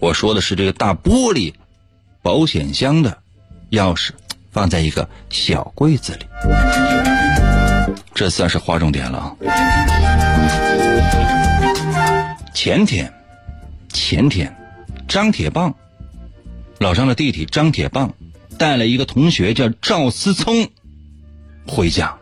[0.00, 1.52] 我说的是这个大玻璃
[2.22, 3.18] 保险箱的
[3.72, 4.12] 钥匙
[4.50, 6.24] 放在一个小柜子里，
[8.14, 9.36] 这算是划重点了啊。
[12.54, 13.12] 前天，
[13.92, 14.50] 前天，
[15.06, 15.74] 张铁棒，
[16.78, 18.14] 老张的弟弟张铁棒，
[18.56, 20.70] 带了一个同学叫赵思聪
[21.66, 22.16] 回家。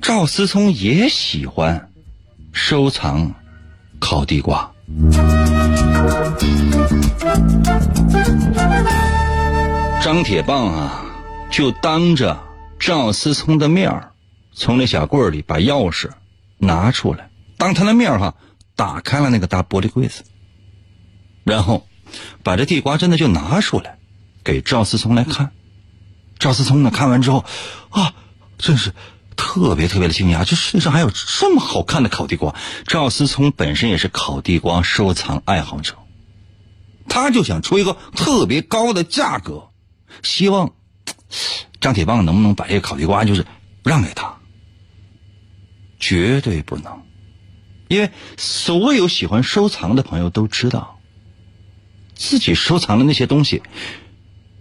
[0.00, 1.90] 赵思聪也喜欢
[2.52, 3.34] 收藏
[3.98, 4.72] 烤地瓜。
[10.02, 11.04] 张铁棒啊，
[11.50, 12.40] 就当着
[12.78, 14.12] 赵思聪的面儿，
[14.52, 16.10] 从那小柜里把钥匙
[16.58, 18.34] 拿出来，当他的面儿哈。
[18.76, 20.22] 打开了那个大玻璃柜子，
[21.42, 21.84] 然后
[22.44, 23.98] 把这地瓜真的就拿出来，
[24.44, 25.50] 给赵思聪来看。
[26.38, 27.44] 赵思聪呢看完之后，
[27.90, 28.14] 啊，
[28.56, 28.94] 真是
[29.38, 32.54] 特别特别的惊讶，这世界上还有这么好看的烤地瓜。
[32.86, 35.94] 赵思聪本身也是烤地瓜收藏爱好者，
[37.08, 39.70] 他就想出一个特别高的价格，
[40.22, 40.72] 希望
[41.80, 43.46] 张铁棒能不能把这个烤地瓜就是
[43.84, 44.38] 让给他，
[46.00, 47.04] 绝对不能。
[47.86, 50.98] 因为所有喜欢收藏的朋友都知道，
[52.14, 53.62] 自己收藏的那些东西，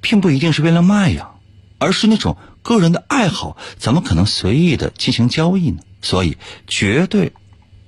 [0.02, 1.32] 并不一定是为了卖呀，
[1.80, 2.38] 而是那种
[2.68, 5.78] 个人的爱好，怎么可能随意的进行交易呢？
[6.02, 6.36] 所以
[6.68, 7.32] 绝对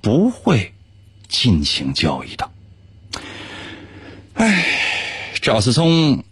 [0.00, 0.72] 不会
[1.28, 2.50] 进行交易的。
[4.32, 4.64] 唉，
[5.42, 6.24] 赵思聪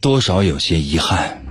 [0.00, 1.42] 多少有些遗憾。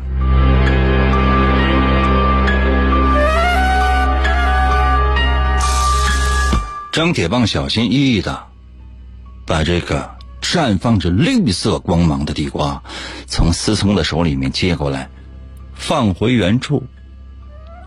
[6.94, 8.46] 张铁棒小心翼翼的
[9.46, 12.82] 把这个绽放着绿色光芒的地瓜
[13.28, 15.10] 从思聪的手里面接过来，
[15.76, 16.84] 放回原处，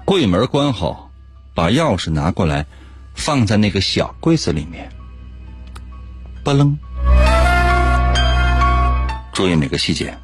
[0.04, 1.10] 柜门关好，
[1.54, 2.64] 把钥匙拿过来，
[3.14, 4.88] 放在那个小柜子里面。
[6.44, 6.78] 不楞，
[9.32, 10.16] 注意每个细节。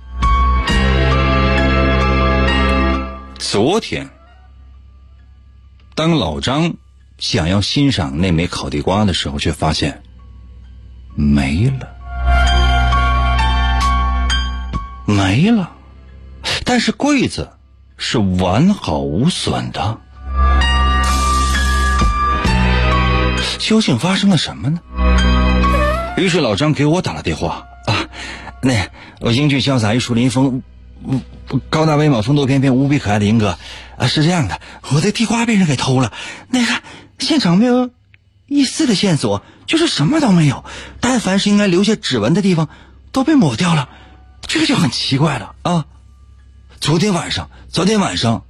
[3.38, 4.08] 昨天，
[5.94, 6.74] 当老张。
[7.16, 10.02] 想要欣赏那枚烤地瓜的时候，却发现
[11.14, 11.88] 没了，
[15.06, 15.73] 没了。
[16.64, 17.50] 但是柜子
[17.96, 19.98] 是完好无损的，
[23.58, 24.80] 究竟发生了什么呢？
[26.16, 28.06] 于是老张给我打了电话啊，
[28.62, 28.88] 那
[29.20, 30.62] 我英俊潇洒、玉树临风、
[31.70, 33.58] 高大威猛、风度翩翩、无比可爱的英哥
[33.96, 34.60] 啊，是这样的，
[34.92, 36.12] 我的地瓜被人给偷了，
[36.48, 36.72] 那个。
[37.20, 37.90] 现场没有
[38.48, 40.64] 一丝的线索，就是什么都没有。
[41.00, 42.68] 但凡是应该留下指纹的地方，
[43.12, 43.88] 都被抹掉了，
[44.42, 45.86] 这个就很奇怪了啊！
[46.84, 48.44] 昨天晚上，昨天晚上，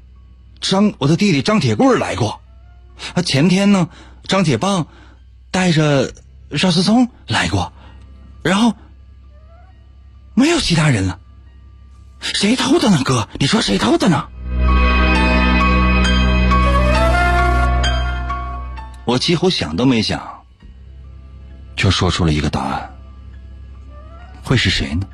[0.61, 2.41] 张我的弟弟张铁棍来过，
[3.14, 3.89] 啊，前天呢，
[4.24, 4.89] 张铁棒
[5.53, 6.12] 带着
[6.57, 7.72] 邵思聪来过，
[8.43, 8.74] 然后
[10.35, 11.20] 没有其他人了。
[12.18, 13.28] 谁偷的呢，哥？
[13.39, 14.26] 你说谁偷的呢？
[19.05, 20.43] 我几乎想都没想，
[21.76, 22.97] 就说出了一个答案。
[24.43, 25.07] 会是谁呢？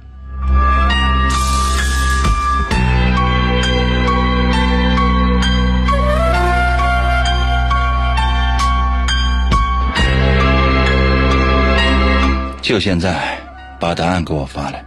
[12.70, 13.36] 就现在，
[13.80, 14.84] 把答案给我发来。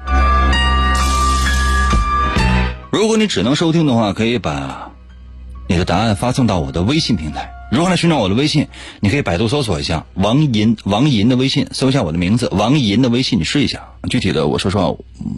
[2.90, 4.90] 如果你只能收听的话，可以把
[5.68, 7.52] 你的答案发送到我的微信平台。
[7.74, 8.70] 如何来寻找我的微信？
[9.02, 13.82] 你可以百度搜索一下王银，王银的微信，搜一下我的名字王银的微信，你试一下。
[14.10, 14.96] 具体的，我说实话，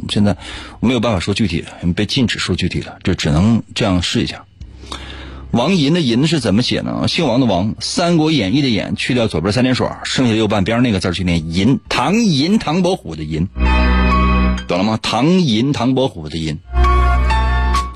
[0.09, 0.37] 现在
[0.79, 4.45] 没有办法说具体的，被禁止说具体的，就只能这样试一下。
[5.56, 7.06] 王银的银是怎么写呢？
[7.08, 11.80] 姓王的王，《三国演义》的演，去掉左边三点水，剩下右半边那个字去念银。
[11.88, 13.47] 唐银，唐伯虎的银，
[14.68, 14.99] 懂了吗？
[15.01, 16.60] 唐银，唐伯虎的银。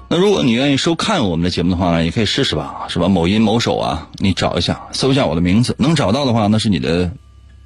[0.08, 3.10] 那如果你愿意收看我们的节目的话呢，也可以试试吧，是吧？
[3.10, 7.12] 某音某手啊，你找一下，搜一下我的名字，能找到的话，那是你的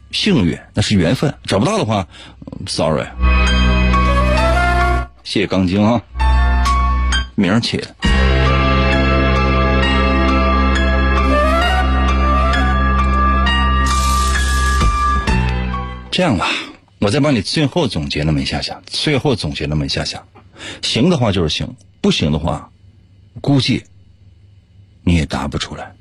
[0.10, 2.08] 幸运，那是缘分；找不到的话
[2.66, 3.06] ，sorry。
[5.24, 6.02] 谢谢钢筋啊，
[7.36, 8.12] 名儿起的。
[16.14, 16.47] 这样吧，
[16.99, 20.24] 我再帮你最后总结那么一下下，最后总结那么一下下，
[20.84, 21.68] 行的话就是行。
[22.01, 22.70] 不行的话，
[23.41, 23.84] 估计
[25.01, 25.91] 你也答不出来。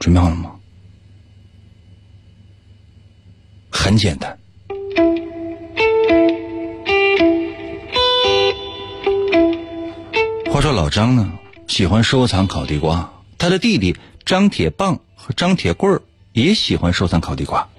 [0.00, 0.56] 准备好了吗？
[3.70, 4.36] 很简单。
[10.52, 11.30] 话说老张呢，
[11.68, 17.69] 喜欢收藏烤地瓜，他的弟弟张铁棒和张铁棍儿也喜欢收藏烤地瓜。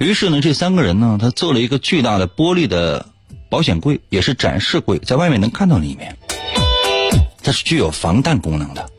[0.00, 3.06] 于是呢，这三个人呢，他做了一个巨大的玻璃的。
[3.50, 6.16] 保险柜也是展示柜，在外面能看到里面，
[7.40, 8.90] 它是具有防弹功能的。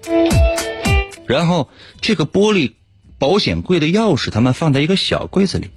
[1.28, 1.68] 然后
[2.00, 2.72] 这个玻璃
[3.18, 5.70] 保险柜的钥匙，他们放在一个小柜子里。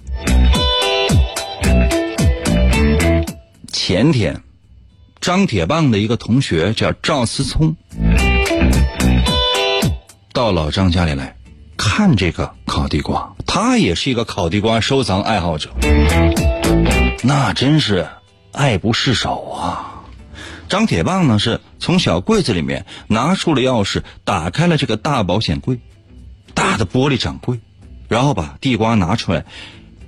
[3.73, 4.41] 前天，
[5.19, 7.75] 张铁棒的一个同学叫赵思聪，
[10.31, 11.35] 到老张家里来
[11.79, 15.69] 看这个烤地瓜，他也是一个烤地瓜收藏爱好者，
[17.23, 18.05] 那真是。
[18.51, 20.01] 爱不释手啊！
[20.67, 25.79] 张铁棒呢是从小柜子里面拿出了钥匙，打开了这个大保险柜，
[26.55, 27.59] 大的玻璃掌柜，
[28.07, 29.45] 然后把地瓜拿出来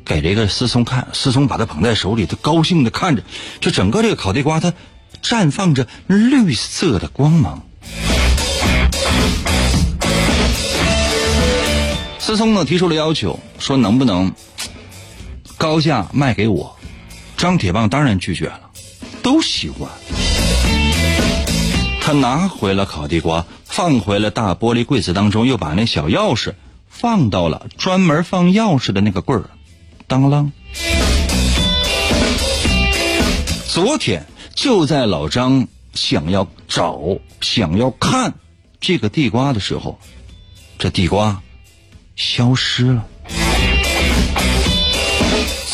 [0.03, 1.09] 给这个思聪看。
[1.13, 3.24] 思聪把它捧在手里，他高兴的看着，
[3.59, 4.74] 就整个这个烤地瓜它
[5.22, 7.67] 绽放着绿色的光芒。
[12.32, 14.32] 思聪呢提出了要求，说能不能
[15.57, 16.77] 高价卖给我？
[17.36, 18.71] 张铁棒当然拒绝了，
[19.21, 19.89] 都喜欢。
[21.99, 26.53] 他拿回了烤地瓜，放回了大玻璃柜子当中，又把那小钥匙
[26.88, 29.49] 放到了专门放钥匙的那个柜儿。
[30.07, 30.51] 当啷！
[33.67, 34.25] 昨天
[34.55, 36.97] 就在老张想要找、
[37.41, 38.36] 想要看
[38.79, 39.99] 这个地瓜的时候，
[40.79, 41.43] 这地瓜
[42.22, 43.03] 消失了，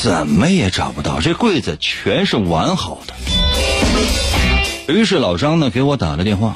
[0.01, 1.19] 怎么也找不到。
[1.19, 3.13] 这柜子全是完好的。
[4.93, 6.55] 于是老张呢给我打了电话，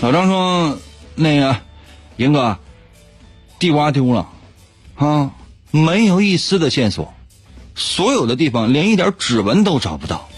[0.00, 0.78] 老张说
[1.16, 1.56] ：“那个，
[2.16, 2.58] 英哥，
[3.58, 4.28] 地瓜丢了，
[4.94, 5.32] 啊，
[5.72, 7.12] 没有一丝的线索，
[7.74, 10.28] 所有的地方连一点指纹都找不到，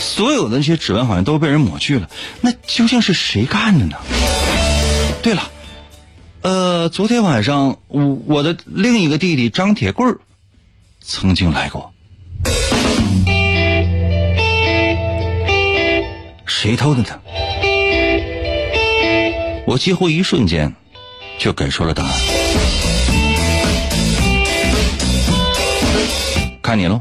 [0.00, 2.10] 所有的那些指纹好像都被人抹去了。
[2.40, 3.96] 那究竟是谁干的呢？
[5.22, 5.50] 对了，
[6.40, 10.18] 呃，昨天晚上我我的另一个弟弟张铁棍儿
[11.00, 11.92] 曾经来过。”
[16.44, 17.20] 谁偷的呢？
[19.64, 20.74] 我几乎一瞬间
[21.38, 22.12] 就给出了答案，
[26.60, 27.00] 看你喽。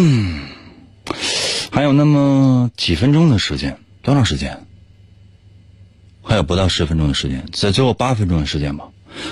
[0.00, 0.38] 嗯，
[1.72, 4.64] 还有那么几分钟的时间，多长时间？
[6.22, 8.84] 还有不到十分钟的时间，在最后八分钟的时间吧，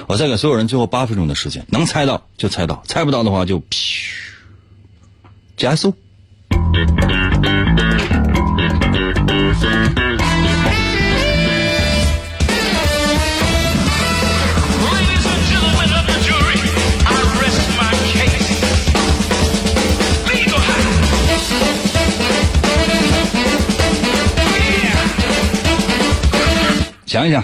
[0.09, 3.63] 我再给所有人最后八分钟的时间，能猜到就猜到，猜不到的话就
[5.57, 5.95] 加速。
[27.17, 27.43] 想一想，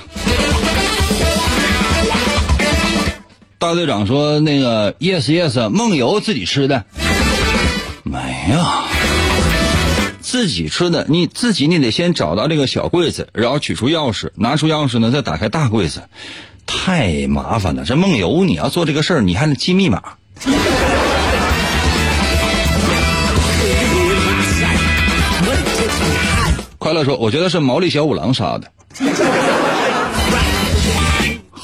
[3.59, 6.85] 大队长说那个 yes yes 梦游自己吃的，
[8.03, 8.19] 没
[8.53, 8.63] 有，
[10.21, 16.03] 自己吃的，你自己你得先找到这个小柜子，然后取出钥匙，拿出钥匙呢再打开大柜子，
[16.67, 17.83] 太麻烦了。
[17.87, 20.03] 这梦游你要做这个事儿，你还得记密码。
[26.77, 28.71] 快乐说，我觉得是毛利小五郎杀的。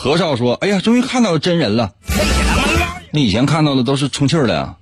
[0.01, 1.91] 何少说：“哎呀，终于看到真人了。
[3.11, 4.77] 你以前看到的都是充气儿的呀。”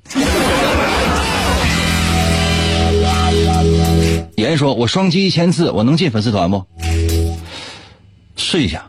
[4.36, 6.62] 言说：“我双击一千次，我能进粉丝团不？
[8.36, 8.84] 试一下，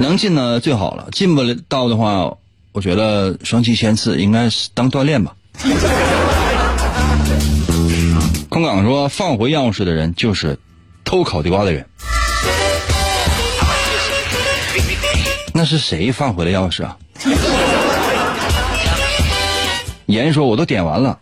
[0.00, 1.06] 能进呢最好了。
[1.12, 2.34] 进不到的话，
[2.72, 5.36] 我觉得双击一千次应该是当锻炼吧。”
[8.48, 10.58] 空港说：“放回钥匙的人就是
[11.04, 11.86] 偷烤地瓜的人。”
[15.56, 16.98] 那是谁放回的钥匙啊？
[20.04, 21.18] 言说：“我都点完了，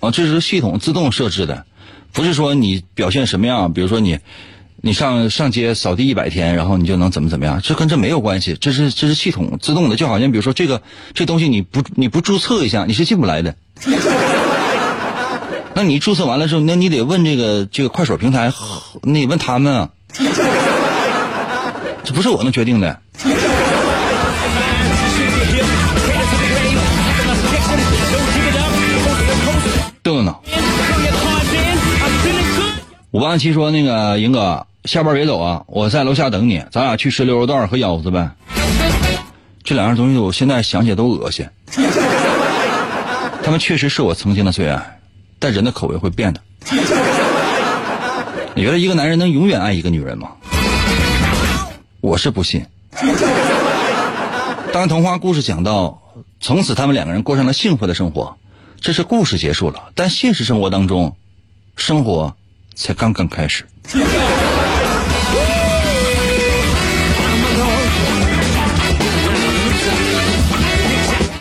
[0.00, 1.64] 啊，这是系统自动设置的，
[2.12, 4.18] 不是说你表现什么样，比如说你，
[4.76, 10.82] 你上上街扫地一百天，然后你就能怎么怎么样，这跟这没有关系，这是这是系统自动的，就好像比如说这个
[11.14, 13.54] 这东西你不你不注册一下，你是进不来的。
[15.74, 18.52] 那你注册完了之后，那你得问这个这个快手平台，
[19.02, 19.90] 你得问他们啊，
[22.04, 23.00] 这不是我能决定的。”
[30.04, 30.36] 逗呢。
[33.10, 38.30] 五八七说：“那个银哥，下班别走啊，我在楼下等你，咱俩去吃溜肉段和腰子呗。
[39.64, 41.46] 这两样东西我现在想起来都恶心。
[43.42, 45.00] 他们确实是我曾经的最爱，
[45.38, 46.40] 但人的口味会变的。
[48.54, 50.32] 你觉得一个男人能永远爱一个女人吗？
[52.02, 52.66] 我是不信。
[54.70, 56.02] 当童话故事讲到
[56.40, 58.36] 从此他们两个人过上了幸福的生活。”
[58.84, 61.16] 这是故事结束了，但现实生活当中，
[61.74, 62.36] 生活
[62.74, 63.64] 才刚刚开始。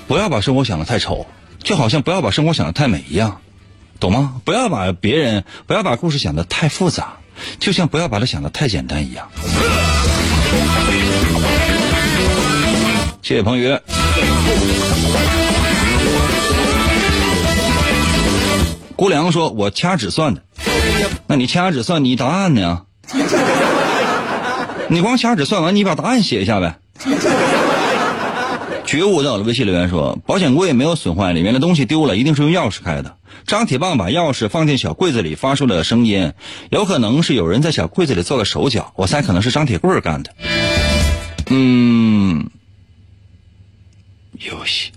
[0.08, 1.28] 不要把生活想的太丑，
[1.62, 3.42] 就好像不要把生活想的太美一样，
[4.00, 4.36] 懂吗？
[4.46, 7.18] 不要把别人，不要把故事想的太复杂，
[7.60, 9.30] 就像不要把它想的太简单一样。
[13.22, 13.78] 谢谢彭宇。
[18.96, 20.42] 胡良说：“我掐指算的，
[21.28, 22.84] 那你掐指算，你答案呢？
[24.88, 26.78] 你光掐指算完，你把答案写一下呗。”
[28.86, 33.18] 觉悟在我的微信留言说：“保险柜没有损坏，里面的东西丢了，一定是用钥匙开的。
[33.48, 36.32] 张铁棒把钥匙放进小柜子里，发出了声音，
[36.70, 38.94] 有可能是有人在小柜子里做了手脚。
[38.96, 40.32] 我猜可能是张铁棍干的。
[41.50, 42.50] 嗯，
[44.38, 44.92] 游戏。”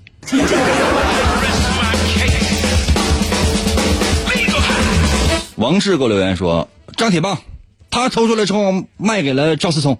[5.56, 7.38] 王志给我留言说：“张铁棒，
[7.90, 9.98] 他抽出来之后卖给了赵思聪。”，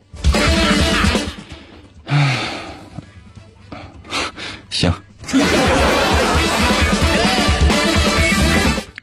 [4.68, 4.92] 行。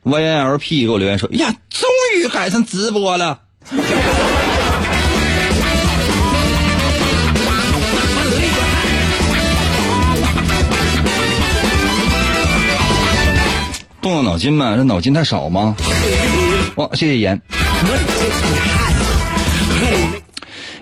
[0.03, 1.89] YLP 给我留言说：“呀，终
[2.19, 3.39] 于赶上直播了。”
[14.01, 15.77] 动动脑筋呗，这脑筋太少吗？
[16.75, 17.41] 哇，谢谢严。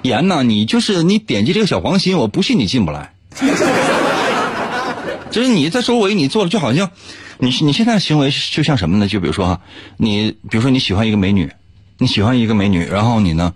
[0.04, 3.14] 严呐，你就是你点击这个小黄心，我不信你进不来。
[5.32, 6.92] 就是你在周围你做的就好像，
[7.40, 9.08] 你你现在行为就像什么呢？
[9.08, 9.62] 就比如说哈，
[9.98, 11.52] 你比如说你喜欢一个美女，
[11.98, 13.54] 你喜欢一个美女，然后你呢，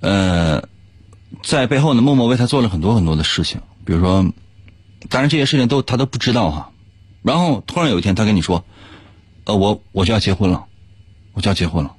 [0.00, 0.62] 呃，
[1.42, 4.24] 在背后呢默默为她做了很多很多的事情，比如说，
[5.08, 6.70] 当然这些事情都她都不知道哈。
[7.22, 8.64] 然后突然有一天她跟你说，
[9.44, 10.64] 呃，我我就要结婚了，
[11.38, 11.94] 我就要结婚了，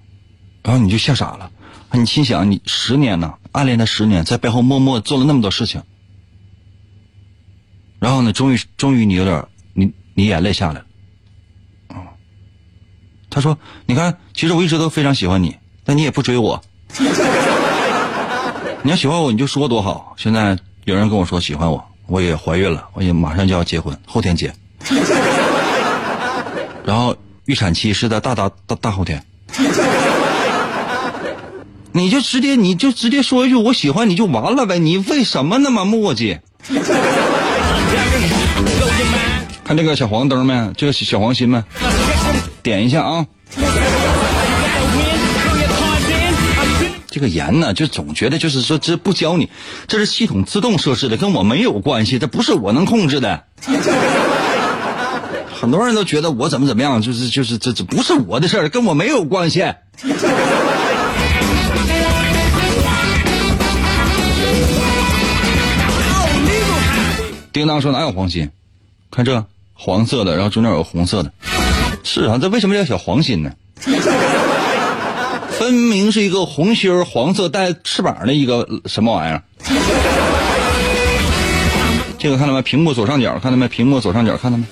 [0.64, 1.50] 然后你就吓傻了，
[1.94, 5.82] 你心想你十年呢，暗恋她十年，在背后默默做了那么多事情。
[8.00, 10.86] 然后呢，终于，终于你有点，你你眼泪下来了，
[11.88, 12.12] 啊，
[13.30, 16.62] 他说：“你看，其实我一直都非常喜欢你，但你也不追我。
[18.84, 20.16] 你要喜欢我，你就说多好。
[20.18, 24.54] 现在有人跟我说喜欢我，我也怀孕了，我也马上就要结婚，后天结。
[26.84, 27.16] 然后
[27.46, 29.26] 预产期是在大大大大后天，
[31.92, 36.40] 你就直接你就直接说一句我喜欢你就完了呗，你为什么那么磨叽？”
[39.64, 40.72] 看这个小黄灯没？
[40.78, 41.64] 这个小黄心没？
[42.64, 43.26] 点一下啊！
[47.12, 49.50] 这个盐呢，就总觉得就是说这不教你，
[49.88, 53.44] 这是系统自动设置的，跟我没有关系，这不是我能控制的。
[55.60, 59.60] 很多人都觉得我怎么怎么样，就是就是这这不是我的事儿，跟我没有关系。
[67.52, 68.50] 叮当说哪有黄心？
[69.12, 69.44] 看这。
[69.74, 71.32] 黄色的，然后中间有个红色的，
[72.04, 73.52] 是啊，这为什么叫小黄心呢？
[75.58, 79.42] 分明是一个红心儿，黄色带翅膀的一个什么玩意儿？
[82.18, 82.62] 这个看到没？
[82.62, 83.70] 屏幕左上角看到没？
[83.70, 84.66] 屏幕左上角看到没？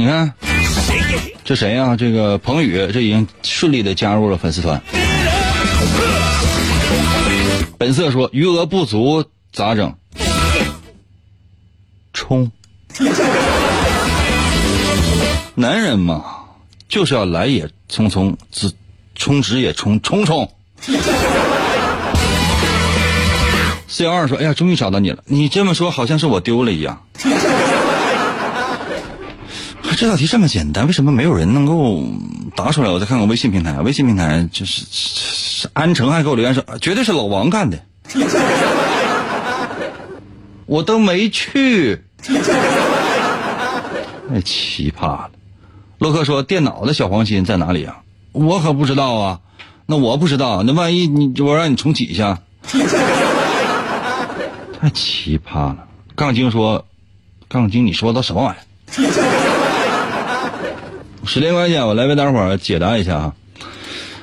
[0.00, 0.32] 你看，
[1.44, 1.94] 这谁呀？
[1.94, 4.80] 这个彭宇，这已经顺利的加入了粉丝团。
[7.76, 9.94] 本色说余额不足咋整？
[12.14, 12.50] 冲！
[15.54, 16.24] 男人嘛，
[16.88, 18.72] 就是要来也匆匆，直
[19.14, 20.50] 充值也冲冲冲。
[23.86, 25.22] 四幺二说：“哎呀，终于找到你了！
[25.26, 27.02] 你这么说，好像是我丢了一样。
[30.00, 32.02] 这道题这么简单，为什么没有人能够
[32.56, 32.88] 答出来？
[32.88, 37.78] 我再看看微信平台，微信平台就是安城还给我留言说，绝对是老王干的。
[40.64, 42.02] 我都没去。
[44.30, 45.32] 太奇葩了！
[45.98, 47.98] 洛克说：“电脑的小黄心在哪里啊？
[48.32, 49.40] 我可不知道啊。
[49.84, 52.38] 那我不知道，那万一你我让你重启一下。
[54.80, 55.84] 太奇葩了！
[56.16, 56.86] 杠精说
[57.50, 58.64] ：“杠精，你说的什么玩意儿？”
[61.26, 63.34] 时间关系啊，我来为大伙儿解答一下啊，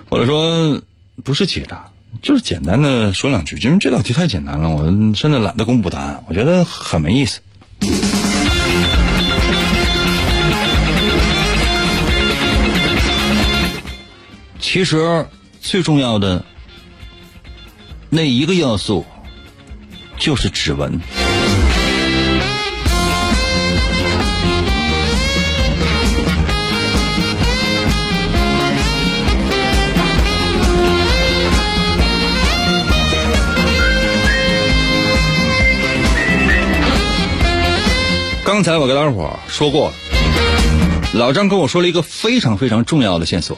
[0.10, 0.82] 或者说
[1.24, 1.90] 不是解答，
[2.22, 4.84] 就是简单的说两句，因为这道题太简单了，我
[5.16, 7.40] 甚至懒得公布答案，我觉得很没意思。
[14.60, 15.26] 其实
[15.62, 16.44] 最重要的
[18.10, 19.06] 那一个要素
[20.18, 21.00] 就是指纹。
[38.48, 39.94] 刚才我跟大伙说过了，
[41.12, 43.58] 老张跟我说了一个非常非常重要的线索。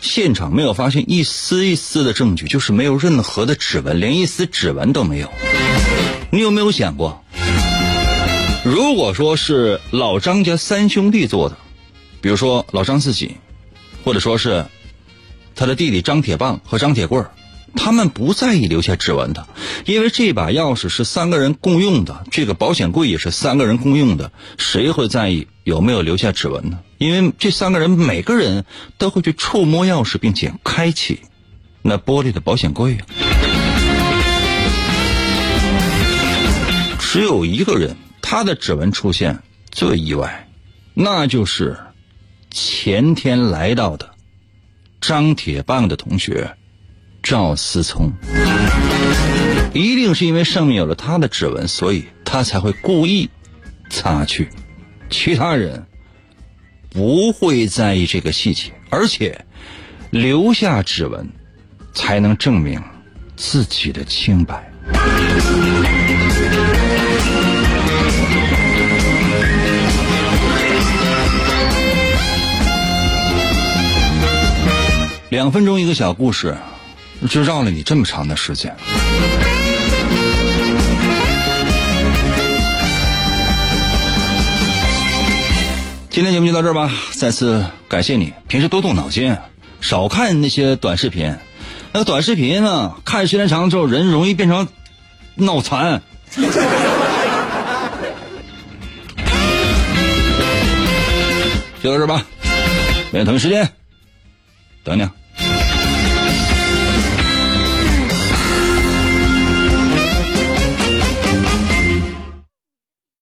[0.00, 5.30] 现场没有发现一丝一丝的证据，就是没有任何的指纹，连一丝指纹都没有。
[6.30, 7.22] 你有没有想过，
[8.64, 11.58] 如果说是老张家三兄弟做的，
[12.22, 13.36] 比如说老张自己，
[14.02, 14.64] 或者说是
[15.54, 17.30] 他的弟弟张铁棒和张铁棍儿，
[17.76, 19.46] 他们不在意留下指纹的，
[19.84, 26.80] 因为这把钥匙是三个人共用的，这个保险柜也是三个人共用的，谁会在意有没有留下指纹呢？
[26.98, 28.64] 因为这三个人每个人
[28.98, 31.20] 都会去触摸钥匙，并且开启
[31.82, 33.06] 那玻璃的保险柜啊。
[36.98, 40.48] 只有一个人，他的指纹出现最意外，
[40.92, 41.78] 那就是
[42.50, 44.10] 前天来到的
[45.00, 46.56] 张铁棒的同学
[47.28, 48.12] 赵思聪。
[49.74, 53.28] 一定是因为上面有了他的指纹，所以他才会故意
[53.90, 54.48] 擦去。
[55.10, 55.86] 其他人
[56.90, 59.44] 不会在意这个细节，而且
[60.10, 61.28] 留下指纹
[61.92, 62.80] 才能证明
[63.34, 64.70] 自己的清白。
[75.28, 76.56] 两分钟一个小故事，
[77.28, 78.74] 就绕了你这么长的时间。
[86.10, 88.32] 今天节目就到这儿吧，再次感谢你。
[88.48, 89.36] 平时多动脑筋，
[89.82, 91.36] 少看那些短视频。
[91.92, 94.66] 那个短视频呢，看时间长了之后，人容易变成
[95.34, 96.00] 脑残。
[101.82, 102.24] 就到这儿吧，
[103.10, 103.68] 明天同一时间
[104.82, 105.06] 等你。